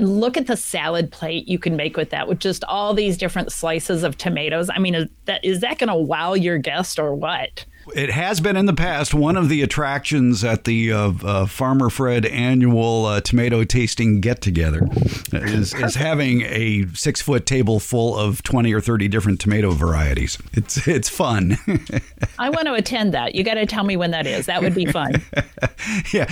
look 0.00 0.36
at 0.36 0.46
the 0.46 0.56
salad 0.56 1.12
plate 1.12 1.46
you 1.48 1.58
can 1.58 1.76
make 1.76 1.96
with 1.96 2.10
that 2.10 2.26
with 2.26 2.38
just 2.38 2.64
all 2.64 2.94
these 2.94 3.18
different 3.18 3.52
slices 3.52 4.02
of 4.02 4.16
tomatoes. 4.16 4.70
I 4.70 4.78
mean, 4.78 4.94
is 4.94 5.08
that 5.26 5.44
is 5.44 5.60
that 5.60 5.78
going 5.78 5.88
to 5.88 5.96
wow 5.96 6.34
your 6.34 6.58
guest 6.58 6.98
or 6.98 7.14
what? 7.14 7.64
It 7.94 8.10
has 8.10 8.40
been 8.40 8.56
in 8.56 8.66
the 8.66 8.74
past 8.74 9.12
one 9.12 9.36
of 9.36 9.48
the 9.48 9.60
attractions 9.60 10.44
at 10.44 10.64
the 10.64 10.92
uh, 10.92 11.12
uh, 11.22 11.46
Farmer 11.46 11.90
Fred 11.90 12.24
annual 12.24 13.06
uh, 13.06 13.20
tomato 13.20 13.64
tasting 13.64 14.20
get 14.20 14.40
together 14.40 14.88
is, 15.32 15.74
is 15.74 15.96
having 15.96 16.42
a 16.42 16.86
six 16.94 17.20
foot 17.20 17.44
table 17.44 17.80
full 17.80 18.16
of 18.16 18.42
twenty 18.44 18.72
or 18.72 18.80
thirty 18.80 19.08
different 19.08 19.40
tomato 19.40 19.72
varieties. 19.72 20.38
It's 20.52 20.86
it's 20.86 21.08
fun. 21.08 21.58
I 22.38 22.50
want 22.50 22.66
to 22.66 22.74
attend 22.74 23.14
that. 23.14 23.34
You 23.34 23.42
got 23.42 23.54
to 23.54 23.66
tell 23.66 23.84
me 23.84 23.96
when 23.96 24.12
that 24.12 24.26
is. 24.26 24.46
That 24.46 24.62
would 24.62 24.74
be 24.74 24.86
fun. 24.86 25.14
yeah, 26.12 26.26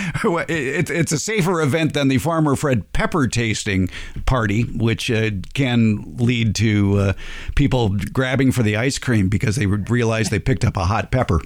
it's 0.49 0.91
it's 0.91 1.13
a 1.13 1.19
safer 1.19 1.61
event 1.61 1.95
than 1.95 2.09
the 2.09 2.19
Farmer 2.19 2.55
Fred 2.55 2.93
pepper 2.93 3.27
tasting 3.27 3.89
party, 4.25 4.63
which 4.63 5.11
uh, 5.11 5.31
can 5.55 6.17
lead 6.17 6.55
to 6.57 6.99
uh, 6.99 7.13
people 7.57 7.97
grabbing 8.13 8.53
for 8.53 8.63
the 8.63 8.77
ice 8.77 8.99
cream 8.99 9.29
because 9.29 9.57
they 9.57 9.67
realize 9.67 10.31
they 10.31 10.39
picked 10.39 10.65
up 10.65 10.77
a 10.77 10.85
hot 10.85 11.11
pepper. 11.11 11.41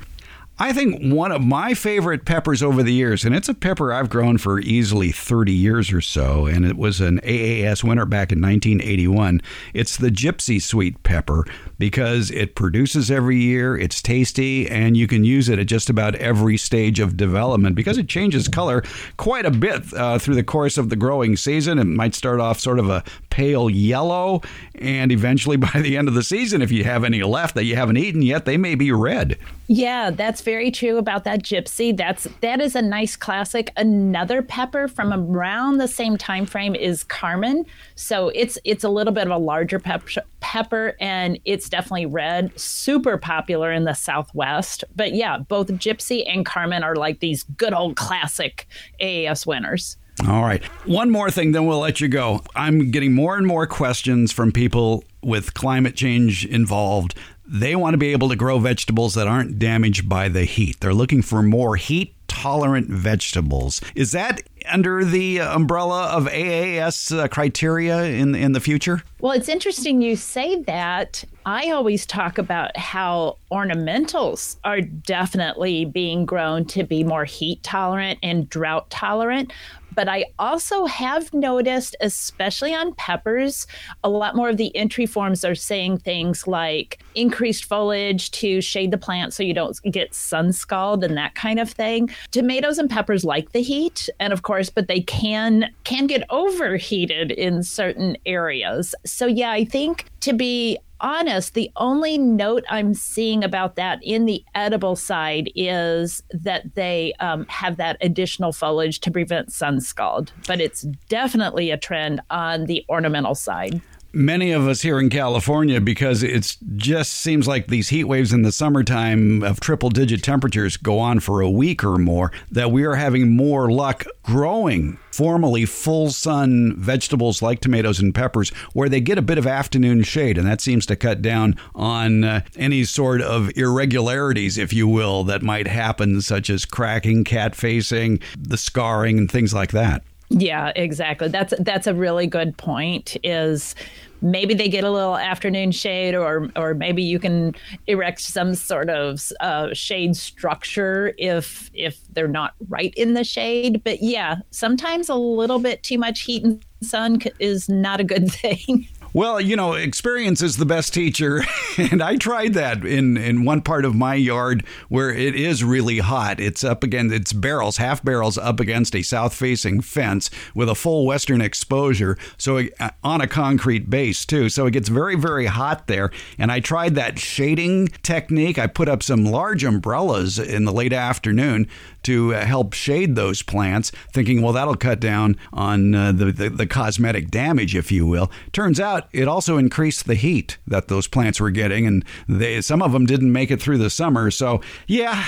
I 0.57 0.73
think 0.73 1.13
one 1.13 1.33
of 1.33 1.43
my 1.43 1.75
favorite 1.75 2.25
peppers 2.25 2.63
over 2.63 2.85
the 2.85 2.93
years, 2.93 3.25
and 3.25 3.35
it's 3.35 3.49
a 3.49 3.55
pepper 3.55 3.93
I've 3.93 4.09
grown 4.09 4.39
for 4.39 4.61
easily 4.61 5.11
30 5.11 5.53
years 5.53 5.93
or 5.93 6.01
so, 6.01 6.47
and 6.47 6.65
it 6.65 6.77
was 6.77 7.01
an 7.01 7.19
AAS 7.25 7.83
winner 7.83 8.07
back 8.07 8.31
in 8.31 8.41
1981. 8.41 9.43
It's 9.73 9.97
the 9.97 10.11
Gypsy 10.11 10.63
Sweet 10.63 11.03
Pepper 11.03 11.45
because 11.81 12.31
it 12.31 12.55
produces 12.55 13.11
every 13.11 13.37
year, 13.39 13.77
it's 13.77 14.01
tasty, 14.01 14.71
and 14.71 14.97
you 14.97 15.09
can 15.09 15.25
use 15.25 15.49
it 15.49 15.59
at 15.59 15.67
just 15.67 15.91
about 15.91 16.15
every 16.15 16.57
stage 16.57 17.01
of 17.01 17.17
development 17.17 17.75
because 17.75 17.99
it 17.99 18.09
changes 18.09 18.47
color 18.47 18.85
quite 19.17 19.47
a 19.47 19.51
bit 19.51 19.93
uh, 19.95 20.21
through 20.21 20.37
the 20.37 20.45
course 20.45 20.79
of 20.79 20.89
the 20.89 20.95
growing 20.95 21.37
season. 21.37 21.81
It 21.81 21.85
might 21.85 22.15
start 22.15 22.39
off 22.39 22.61
sort 22.61 22.79
of 22.79 22.89
a 22.89 23.03
pale 23.29 23.69
yellow, 23.69 24.41
and 24.77 25.11
eventually 25.11 25.57
by 25.75 25.81
the 25.81 25.97
end 25.97 26.07
of 26.07 26.15
the 26.15 26.23
season, 26.23 26.63
if 26.63 26.71
you 26.71 26.85
have 26.85 27.03
any 27.03 27.25
left 27.25 27.57
that 27.57 27.65
you 27.65 27.75
haven't 27.75 27.97
eaten 27.97 28.23
yet, 28.23 28.45
they 28.45 28.57
may 28.57 28.77
be 28.77 28.93
red. 28.93 29.37
Yeah, 29.67 30.11
that's 30.11 30.43
very 30.43 30.71
true 30.71 30.99
about 30.99 31.25
that 31.25 31.43
gypsy. 31.43 31.97
That's 31.97 32.29
that 32.41 32.61
is 32.61 32.77
a 32.77 32.83
nice 32.83 33.17
classic. 33.17 33.73
Another 33.77 34.43
pepper 34.43 34.89
from 34.89 35.13
around 35.13 35.79
the 35.79 35.89
same 35.89 36.19
time 36.19 36.45
frame 36.45 36.75
is 36.75 37.03
Carmen. 37.05 37.65
So 37.95 38.29
it's 38.29 38.59
it's 38.65 38.85
a 38.85 38.91
little 38.91 39.13
bit 39.13 39.27
of 39.27 39.33
a 39.33 39.39
larger 39.39 39.79
pep- 39.79 40.09
pepper 40.41 40.97
and 41.01 41.39
it's 41.47 41.69
definitely 41.69 42.07
red. 42.07 42.59
Super 42.61 43.17
popular 43.17 43.73
in 43.73 43.85
the 43.85 43.95
Southwest. 43.95 44.85
But 44.95 45.15
yeah, 45.15 45.39
both 45.39 45.69
gypsy 45.69 46.25
and 46.27 46.45
Carmen 46.45 46.83
are 46.83 46.97
like 46.97 47.21
these 47.21 47.45
good 47.45 47.73
old 47.73 47.97
classic 47.97 48.67
AAS 49.01 49.47
winners. 49.47 49.97
All 50.29 50.43
right. 50.43 50.63
One 50.87 51.11
more 51.11 51.31
thing, 51.31 51.53
then 51.53 51.67
we'll 51.67 51.81
let 51.81 52.01
you 52.01 52.09
go. 52.09 52.43
I'm 52.55 52.91
getting 52.91 53.15
more 53.15 53.37
and 53.37 53.47
more 53.47 53.67
questions 53.67 54.31
from 54.31 54.53
people 54.53 55.05
with 55.23 55.55
climate 55.55 55.97
change 55.97 56.47
involved. 56.47 57.15
They 57.47 57.77
want 57.77 57.95
to 57.95 57.99
be 57.99 58.13
able 58.13 58.29
to 58.31 58.37
grow 58.37 58.59
vegetables 58.59 59.15
that 59.15 59.27
aren't 59.27 59.59
damaged 59.59 60.09
by 60.09 60.29
the 60.29 60.45
heat. 60.45 60.81
They're 60.81 60.95
looking 60.95 61.23
for 61.23 61.43
more 61.43 61.77
heat 61.77 62.15
tolerant 62.27 62.89
vegetables. 62.89 63.81
Is 63.95 64.13
that 64.13 64.43
under 64.71 65.05
the 65.05 65.41
umbrella 65.41 66.09
of 66.09 66.27
AAS 66.27 67.17
uh, 67.17 67.29
criteria 67.29 68.05
in 68.05 68.35
in 68.35 68.53
the 68.53 68.61
future? 68.61 69.03
Well, 69.21 69.33
it's 69.33 69.49
interesting 69.49 70.03
you 70.03 70.17
say 70.17 70.63
that. 70.63 71.25
I 71.47 71.71
always 71.71 72.07
talk 72.07 72.39
about 72.39 72.77
how 72.77 73.37
ornamentals 73.53 74.57
are 74.65 74.81
definitely 74.81 75.85
being 75.85 76.25
grown 76.25 76.65
to 76.67 76.85
be 76.85 77.05
more 77.05 77.27
heat 77.27 77.63
tolerant 77.63 78.19
and 78.23 78.49
drought 78.49 78.89
tolerant. 78.91 79.53
But 79.95 80.09
I 80.09 80.27
also 80.39 80.87
have 80.87 81.33
noticed, 81.33 81.97
especially 82.01 82.75
on 82.75 82.95
peppers, 82.95 83.67
a 84.03 84.09
lot 84.09 84.37
more 84.37 84.49
of 84.49 84.57
the 84.57 84.75
entry 84.77 85.07
forms 85.07 85.45
are 85.45 85.55
saying 85.55 85.99
things 85.99 86.47
like 86.47 87.03
increased 87.15 87.65
foliage 87.65 88.31
to 88.33 88.61
shade 88.61 88.91
the 88.91 88.99
plant 88.99 89.33
so 89.33 89.43
you 89.43 89.55
don't 89.55 89.79
get 89.91 90.15
sun 90.15 90.53
scald 90.53 91.05
and 91.05 91.17
that 91.17 91.35
kind 91.35 91.59
of 91.59 91.71
thing. 91.71 92.11
Tomatoes 92.31 92.79
and 92.79 92.91
peppers 92.91 93.25
like 93.25 93.53
the 93.53 93.63
heat, 93.63 94.09
and 94.21 94.33
of 94.33 94.43
course, 94.43 94.71
but 94.71 94.89
they 94.89 95.01
can 95.01 95.71
can 95.85 96.07
get 96.07 96.25
overheated 96.31 97.31
in 97.31 97.63
certain 97.63 98.17
areas. 98.27 98.95
So 99.05 99.27
yeah, 99.27 99.51
I 99.51 99.65
think 99.65 100.07
to 100.21 100.33
be 100.33 100.79
honest, 101.05 101.53
the 101.53 101.71
only 101.77 102.17
note 102.17 102.65
I'm 102.71 102.95
seeing 102.95 103.45
about 103.45 103.77
that 103.77 104.01
in 104.03 104.25
the 104.25 104.43
edible 104.55 104.97
side 104.97 105.51
is 105.55 106.23
that 106.31 106.75
they 106.75 107.13
um, 107.21 107.45
have 107.49 107.77
that 107.77 107.99
additional 108.01 108.53
foliage 108.53 109.01
to 109.01 109.11
prevent 109.11 109.53
sun 109.53 109.81
scald. 109.83 110.33
But 110.47 110.61
it's 110.61 110.83
definitely 111.09 111.71
a 111.71 111.77
trend 111.77 112.23
on 112.31 112.65
the 112.65 112.85
ornamental 112.89 113.35
side 113.35 113.83
many 114.15 114.53
of 114.53 114.69
us 114.69 114.83
here 114.83 114.99
in 115.01 115.11
California 115.11 115.81
because 115.81 116.23
it 116.23 116.57
just 116.77 117.13
seems 117.13 117.49
like 117.49 117.67
these 117.67 117.89
heat 117.89 118.05
waves 118.05 118.33
in 118.33 118.43
the 118.43 118.53
summertime 118.53 119.43
of 119.43 119.61
triple 119.61 119.91
digit 119.91 120.23
temperatures 120.23 120.77
go 120.77 120.99
on 120.99 121.21
for 121.21 121.41
a 121.41 121.51
week 121.51 121.83
or 121.83 121.99
more 121.99 122.31
that 122.51 122.71
we 122.71 122.85
are 122.85 122.95
having 122.95 123.37
more 123.37 123.71
luck 123.71 124.05
growing 124.23 124.99
formerly 125.11 125.65
full 125.65 126.11
sun 126.11 126.75
vegetables 126.77 127.43
like 127.43 127.61
tomatoes 127.61 128.01
and 128.01 128.15
peppers 128.15 128.51
where 128.73 128.89
they 128.89 129.01
get 129.01 129.19
a 129.19 129.23
bit 129.23 129.39
of 129.39 129.47
afternoon 129.47 130.03
shade 130.03 130.39
and 130.39 130.47
that 130.47 130.61
seems 130.61 130.87
to 130.87 130.97
cut 130.97 131.23
down 131.23 131.55
on 131.75 132.25
uh, 132.25 132.41
any 132.57 132.85
sort 132.85 133.21
of 133.21 133.51
irregularities 133.57 134.59
if 134.59 134.73
you 134.73 134.89
will 134.89 135.25
that 135.25 135.43
might 135.43 135.67
happen 135.67 136.21
such 136.21 136.51
as 136.51 136.65
cracking 136.65 137.23
cat 137.23 137.55
facing 137.55 138.19
the 138.39 138.57
scarring 138.57 139.19
and 139.19 139.31
things 139.31 139.55
like 139.55 139.71
that 139.73 140.03
yeah, 140.37 140.73
exactly. 140.75 141.29
That's 141.29 141.55
that's 141.61 141.87
a 141.87 141.95
really 141.95 142.27
good 142.27 142.57
point. 142.57 143.17
Is 143.23 143.77
maybe 144.21 144.53
they 144.53 144.69
get 144.69 144.83
a 144.83 144.91
little 144.91 145.17
afternoon 145.17 145.71
shade, 145.71 146.17
or 146.17 146.51
or 146.57 146.75
maybe 146.75 147.05
you 147.05 147.21
can 147.21 147.55
erect 147.87 148.21
some 148.21 148.55
sort 148.57 148.91
of 148.91 149.31
uh, 149.41 149.73
shade 149.73 150.17
structure 150.17 151.15
if 151.19 151.71
if 151.73 152.01
they're 152.13 152.27
not 152.27 152.55
right 152.69 152.93
in 152.97 153.15
the 153.15 153.23
shade. 153.23 153.83
But 153.85 154.03
yeah, 154.03 154.37
sometimes 154.51 155.09
a 155.09 155.15
little 155.15 155.61
bit 155.61 155.85
too 155.85 155.99
much 155.99 156.23
heat 156.23 156.43
and 156.43 156.65
sun 156.83 157.21
is 157.39 157.69
not 157.69 158.01
a 158.01 158.05
good 158.05 158.31
thing. 158.33 158.89
Well, 159.15 159.41
you 159.41 159.55
know, 159.55 159.75
experience 159.75 160.43
is 160.43 160.57
the 160.57 160.67
best 160.67 160.93
teacher, 160.93 161.45
and 161.79 162.03
I 162.03 162.17
tried 162.17 162.55
that 162.55 162.85
in 162.85 163.17
in 163.17 163.45
one 163.45 163.61
part 163.61 163.85
of 163.85 163.95
my 163.95 164.17
yard 164.17 164.67
where 164.89 165.15
it 165.15 165.37
is 165.37 165.63
really 165.63 166.01
hot. 166.01 166.41
It's 166.41 166.65
up 166.65 166.83
against 166.83 167.15
it's 167.15 167.33
barrels, 167.33 167.77
half 167.77 168.03
barrels 168.03 168.37
up 168.37 168.59
against 168.59 168.97
a 168.97 169.03
south-facing 169.03 169.83
fence 169.83 170.31
with 170.53 170.69
a 170.69 170.75
full 170.75 171.07
western 171.07 171.41
exposure, 171.41 172.19
so 172.37 172.63
uh, 172.81 172.91
on 173.05 173.21
a 173.21 173.29
concrete 173.29 173.89
base 173.89 174.27
too. 174.27 174.49
So 174.49 174.67
it 174.67 174.73
gets 174.73 174.89
very 174.89 175.15
very 175.15 175.47
hot 175.47 175.87
there, 175.87 176.11
and 176.37 176.51
I 176.51 176.59
tried 176.59 176.97
that 176.97 177.21
shading 177.21 177.91
technique. 178.03 178.59
I 178.59 178.67
put 178.67 178.89
up 178.89 179.05
some 179.05 179.25
large 179.25 179.63
umbrellas 179.63 180.41
in 180.41 180.65
the 180.65 180.73
late 180.73 180.93
afternoon 180.93 181.69
to 182.05 182.35
uh, 182.35 182.45
help 182.45 182.73
shade 182.73 183.17
those 183.17 183.43
plants, 183.43 183.91
thinking, 184.13 184.43
well, 184.43 184.53
that'll 184.53 184.77
cut 184.77 185.01
down 185.01 185.37
on 185.53 185.95
uh, 185.95 186.13
the, 186.13 186.27
the, 186.27 186.51
the 186.51 186.67
cosmetic 186.67 187.31
damage, 187.31 187.75
if 187.75 187.91
you 187.91 188.07
will. 188.07 188.31
Turns 188.53 188.79
out 188.79 189.09
it 189.13 189.29
also 189.29 189.59
increased 189.59 190.07
the 190.07 190.15
heat 190.15 190.59
that 190.67 190.89
those 190.89 191.07
plants 191.07 191.41
were 191.41 191.51
getting, 191.51 191.87
and 191.87 192.05
they 192.29 192.61
some 192.61 192.83
of 192.83 192.93
them 192.93 193.07
didn't 193.07 193.33
make 193.33 193.51
it 193.51 193.61
through 193.61 193.79
the 193.79 193.91
summer. 193.91 194.31
So, 194.31 194.61
yeah. 194.87 195.25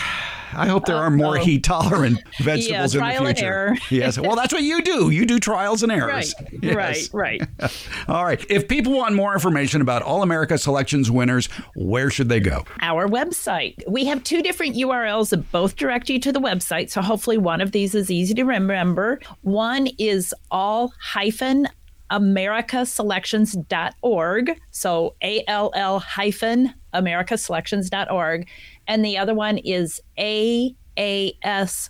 I 0.53 0.69
hope 0.69 0.87
there 0.87 0.97
are 0.97 1.11
more 1.11 1.37
heat 1.37 1.65
tolerant 1.65 2.23
vegetables 2.41 2.95
yeah, 2.95 3.19
in 3.19 3.25
the 3.25 3.35
future. 3.35 3.77
yes. 3.95 4.19
Well, 4.19 4.37
that's 4.37 4.53
what 4.53 4.63
you 4.63 4.83
do. 4.83 5.11
You 5.11 5.27
do 5.27 5.39
trials 5.39 5.83
and 5.83 5.93
errors. 5.93 6.35
Right. 6.41 6.53
Yes. 6.67 7.13
Right. 7.13 7.43
Right. 7.61 7.89
All 8.09 8.25
right. 8.25 8.45
If 8.49 8.67
people 8.67 8.93
want 8.93 9.15
more 9.15 9.35
information 9.35 9.83
about 9.83 10.03
All 10.03 10.23
America 10.23 10.59
Selections 10.59 11.11
winners, 11.11 11.47
where 11.77 12.11
should 12.11 12.29
they 12.29 12.41
go? 12.41 12.65
Our 12.81 13.09
website. 13.09 13.83
We 13.89 14.05
have 14.07 14.25
two 14.25 14.43
different 14.43 14.75
URLs 14.75 15.31
that 15.31 15.51
both 15.53 15.77
direct 15.77 16.11
you 16.11 16.19
to 16.21 16.33
the 16.33 16.41
website. 16.41 16.91
So 16.91 17.03
hopefully 17.03 17.39
one 17.39 17.61
of 17.61 17.73
these 17.73 17.95
is 17.95 18.11
easy 18.11 18.35
to 18.35 18.45
remember. 18.45 19.21
One 19.43 19.89
is 19.99 20.35
all 20.51 20.93
hyphen 21.01 21.69
americaselections.org. 22.11 24.61
So 24.71 25.15
A 25.23 25.45
L 25.47 25.71
L 25.75 25.99
hyphen 25.99 26.75
americaselections.org 26.95 28.49
and 28.87 29.05
the 29.05 29.19
other 29.19 29.35
one 29.35 29.59
is 29.59 30.01
aaswinners.com. 30.19 31.89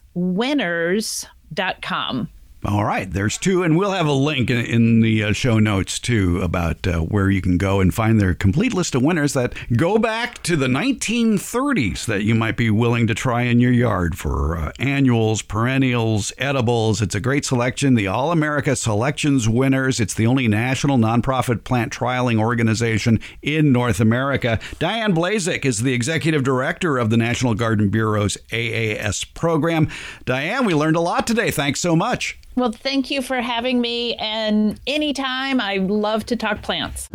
All 2.69 2.85
right, 2.85 3.09
there's 3.09 3.39
two, 3.39 3.63
and 3.63 3.79
we'll 3.79 3.93
have 3.93 4.09
a 4.09 4.13
link 4.13 4.51
in, 4.51 4.57
in 4.57 5.01
the 5.01 5.23
uh, 5.23 5.33
show 5.33 5.61
notes 5.61 6.01
too 6.01 6.41
about 6.43 6.85
uh, 6.85 6.99
where 6.99 7.31
you 7.31 7.41
can 7.41 7.59
go 7.59 7.79
and 7.79 7.95
find 7.95 8.21
their 8.21 8.35
complete 8.35 8.75
list 8.75 8.97
of 8.97 9.05
winners 9.05 9.35
that 9.35 9.55
go 9.77 9.99
back 9.99 10.43
to 10.43 10.57
the 10.57 10.67
1930s 10.67 12.07
that 12.07 12.25
you 12.25 12.35
might 12.35 12.57
be 12.57 12.69
willing 12.69 13.07
to 13.07 13.15
try 13.15 13.43
in 13.43 13.61
your 13.61 13.71
yard 13.71 14.19
for 14.19 14.57
uh, 14.57 14.73
annuals, 14.81 15.43
perennials, 15.43 16.33
edibles. 16.39 17.01
It's 17.01 17.15
a 17.15 17.21
great 17.21 17.45
selection. 17.45 17.95
The 17.95 18.09
All 18.09 18.33
America 18.33 18.75
Selections 18.75 19.49
winners. 19.49 20.01
It's 20.01 20.15
the 20.15 20.27
only 20.27 20.49
national 20.49 20.99
nonprofit 20.99 21.63
plant 21.63 21.93
trialing 21.93 22.41
organization 22.41 23.21
in 23.43 23.71
North 23.71 24.01
America. 24.01 24.59
Diane 24.81 25.15
Blazek 25.15 25.65
is 25.65 25.85
the 25.85 25.95
executive 25.95 26.43
director 26.43 26.99
of 26.99 27.11
the 27.11 27.17
National 27.17 27.55
Garden 27.55 27.91
Bureau's 27.91 28.37
AAS 28.51 29.33
program. 29.35 29.89
Diane, 30.25 30.65
we 30.65 30.75
learned 30.75 30.97
a 30.97 31.01
lot 31.01 31.29
today. 31.29 31.53
Thanks 31.53 31.81
so 31.81 31.95
much. 31.95 32.37
Well, 32.57 32.73
thank 32.73 33.11
you 33.11 33.21
for 33.21 33.43
having 33.43 33.83
me. 33.83 34.15
And 34.15 34.81
anytime, 34.87 35.61
I 35.61 35.77
love 35.77 36.25
to 36.27 36.37
talk 36.37 36.63
plants. 36.63 37.11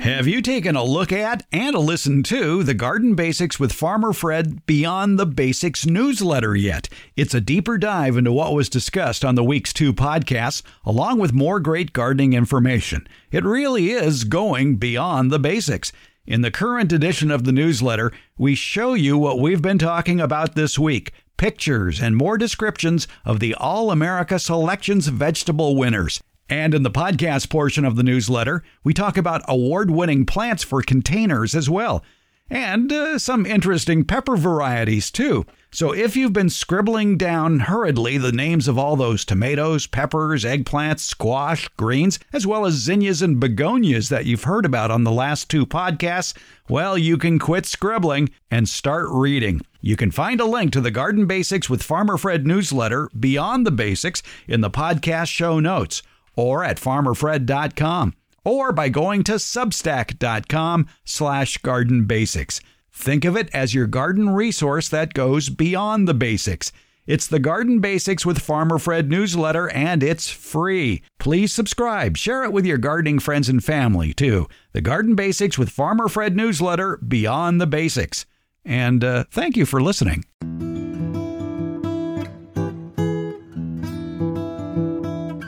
Have 0.00 0.26
you 0.26 0.42
taken 0.42 0.74
a 0.74 0.82
look 0.82 1.12
at 1.12 1.46
and 1.52 1.76
a 1.76 1.78
listen 1.78 2.24
to 2.24 2.64
the 2.64 2.74
Garden 2.74 3.14
Basics 3.14 3.60
with 3.60 3.72
Farmer 3.72 4.12
Fred 4.12 4.66
Beyond 4.66 5.16
the 5.16 5.26
Basics 5.26 5.86
newsletter 5.86 6.56
yet? 6.56 6.88
It's 7.14 7.34
a 7.34 7.40
deeper 7.40 7.78
dive 7.78 8.16
into 8.16 8.32
what 8.32 8.52
was 8.52 8.68
discussed 8.68 9.24
on 9.24 9.36
the 9.36 9.44
week's 9.44 9.72
two 9.72 9.92
podcasts, 9.92 10.62
along 10.84 11.20
with 11.20 11.32
more 11.32 11.60
great 11.60 11.92
gardening 11.92 12.32
information. 12.32 13.06
It 13.30 13.44
really 13.44 13.90
is 13.90 14.24
going 14.24 14.76
beyond 14.76 15.30
the 15.30 15.38
basics. 15.38 15.92
In 16.26 16.40
the 16.40 16.50
current 16.50 16.92
edition 16.92 17.30
of 17.30 17.44
the 17.44 17.52
newsletter, 17.52 18.10
we 18.36 18.56
show 18.56 18.94
you 18.94 19.16
what 19.16 19.38
we've 19.38 19.62
been 19.62 19.78
talking 19.78 20.20
about 20.20 20.56
this 20.56 20.78
week 20.78 21.12
pictures, 21.38 22.02
and 22.02 22.14
more 22.14 22.36
descriptions 22.36 23.08
of 23.24 23.40
the 23.40 23.54
All 23.54 23.90
America 23.90 24.38
Selections 24.38 25.08
vegetable 25.08 25.74
winners. 25.74 26.20
And 26.50 26.74
in 26.74 26.82
the 26.82 26.90
podcast 26.90 27.48
portion 27.48 27.84
of 27.86 27.96
the 27.96 28.02
newsletter, 28.02 28.62
we 28.84 28.92
talk 28.92 29.16
about 29.16 29.42
award 29.48 29.90
winning 29.90 30.26
plants 30.26 30.62
for 30.62 30.82
containers 30.82 31.54
as 31.54 31.70
well. 31.70 32.04
and 32.50 32.90
uh, 32.92 33.18
some 33.18 33.44
interesting 33.44 34.04
pepper 34.04 34.36
varieties, 34.36 35.10
too. 35.10 35.44
So 35.70 35.92
if 35.92 36.16
you've 36.16 36.32
been 36.32 36.48
scribbling 36.48 37.18
down 37.18 37.60
hurriedly 37.60 38.16
the 38.16 38.32
names 38.32 38.68
of 38.68 38.78
all 38.78 38.96
those 38.96 39.26
tomatoes, 39.26 39.86
peppers, 39.86 40.44
eggplants, 40.44 41.00
squash, 41.00 41.68
greens, 41.76 42.18
as 42.32 42.46
well 42.46 42.64
as 42.64 42.74
zinnias 42.74 43.20
and 43.20 43.38
begonias 43.38 44.08
that 44.08 44.24
you've 44.24 44.44
heard 44.44 44.64
about 44.64 44.90
on 44.90 45.04
the 45.04 45.12
last 45.12 45.50
two 45.50 45.66
podcasts, 45.66 46.34
well, 46.70 46.96
you 46.96 47.18
can 47.18 47.38
quit 47.38 47.66
scribbling 47.66 48.30
and 48.50 48.66
start 48.66 49.08
reading. 49.10 49.60
You 49.80 49.96
can 49.96 50.10
find 50.10 50.40
a 50.40 50.44
link 50.44 50.72
to 50.72 50.80
the 50.80 50.90
Garden 50.90 51.26
Basics 51.26 51.70
with 51.70 51.82
Farmer 51.82 52.16
Fred 52.16 52.46
newsletter, 52.46 53.08
Beyond 53.18 53.64
the 53.64 53.70
Basics, 53.70 54.22
in 54.48 54.60
the 54.60 54.70
podcast 54.70 55.28
show 55.28 55.60
notes 55.60 56.02
or 56.34 56.64
at 56.64 56.78
farmerfred.com 56.78 58.14
or 58.44 58.72
by 58.72 58.88
going 58.88 59.22
to 59.24 59.32
substack.com 59.32 60.86
slash 61.04 61.58
garden 61.58 62.06
basics. 62.06 62.60
Think 62.92 63.24
of 63.24 63.36
it 63.36 63.48
as 63.54 63.74
your 63.74 63.86
garden 63.86 64.30
resource 64.30 64.88
that 64.88 65.14
goes 65.14 65.48
beyond 65.48 66.08
the 66.08 66.14
basics. 66.14 66.72
It's 67.06 67.26
the 67.26 67.38
Garden 67.38 67.80
Basics 67.80 68.26
with 68.26 68.38
Farmer 68.38 68.78
Fred 68.78 69.08
newsletter, 69.08 69.70
and 69.70 70.02
it's 70.02 70.28
free. 70.28 71.00
Please 71.18 71.54
subscribe. 71.54 72.18
Share 72.18 72.44
it 72.44 72.52
with 72.52 72.66
your 72.66 72.76
gardening 72.76 73.18
friends 73.18 73.48
and 73.48 73.64
family, 73.64 74.12
too. 74.12 74.46
The 74.72 74.82
Garden 74.82 75.14
Basics 75.14 75.56
with 75.56 75.70
Farmer 75.70 76.08
Fred 76.08 76.36
newsletter, 76.36 76.98
Beyond 76.98 77.62
the 77.62 77.66
Basics. 77.66 78.26
And 78.64 79.02
uh, 79.02 79.24
thank 79.30 79.56
you 79.56 79.66
for 79.66 79.80
listening. 79.80 80.24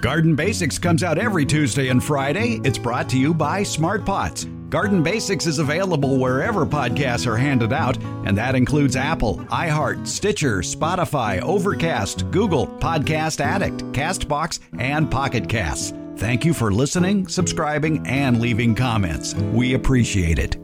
Garden 0.01 0.35
Basics 0.35 0.79
comes 0.79 1.03
out 1.03 1.19
every 1.19 1.45
Tuesday 1.45 1.89
and 1.89 2.03
Friday. 2.03 2.59
It's 2.65 2.79
brought 2.79 3.09
to 3.11 3.19
you 3.19 3.35
by 3.35 3.63
Smart 3.63 4.05
Pots. 4.07 4.45
Garden 4.71 5.03
Basics 5.03 5.47
is 5.47 5.59
available 5.59 6.17
wherever 6.17 6.65
podcasts 6.65 7.27
are 7.27 7.37
handed 7.37 7.73
out, 7.73 7.99
and 8.25 8.39
that 8.39 8.55
includes 8.55 8.97
Apple, 8.97 9.39
iHeart, 9.51 10.07
Stitcher, 10.07 10.59
Spotify, 10.59 11.43
Overcast, 11.43 12.31
Google, 12.31 12.67
Podcast 12.67 13.41
Addict, 13.41 13.79
Castbox, 13.93 14.61
and 14.79 15.11
Pocket 15.11 15.49
Casts. 15.49 15.93
Thank 16.17 16.45
you 16.45 16.55
for 16.55 16.71
listening, 16.73 17.29
subscribing, 17.29 18.07
and 18.07 18.41
leaving 18.41 18.75
comments. 18.75 19.35
We 19.35 19.75
appreciate 19.75 20.39
it. 20.39 20.57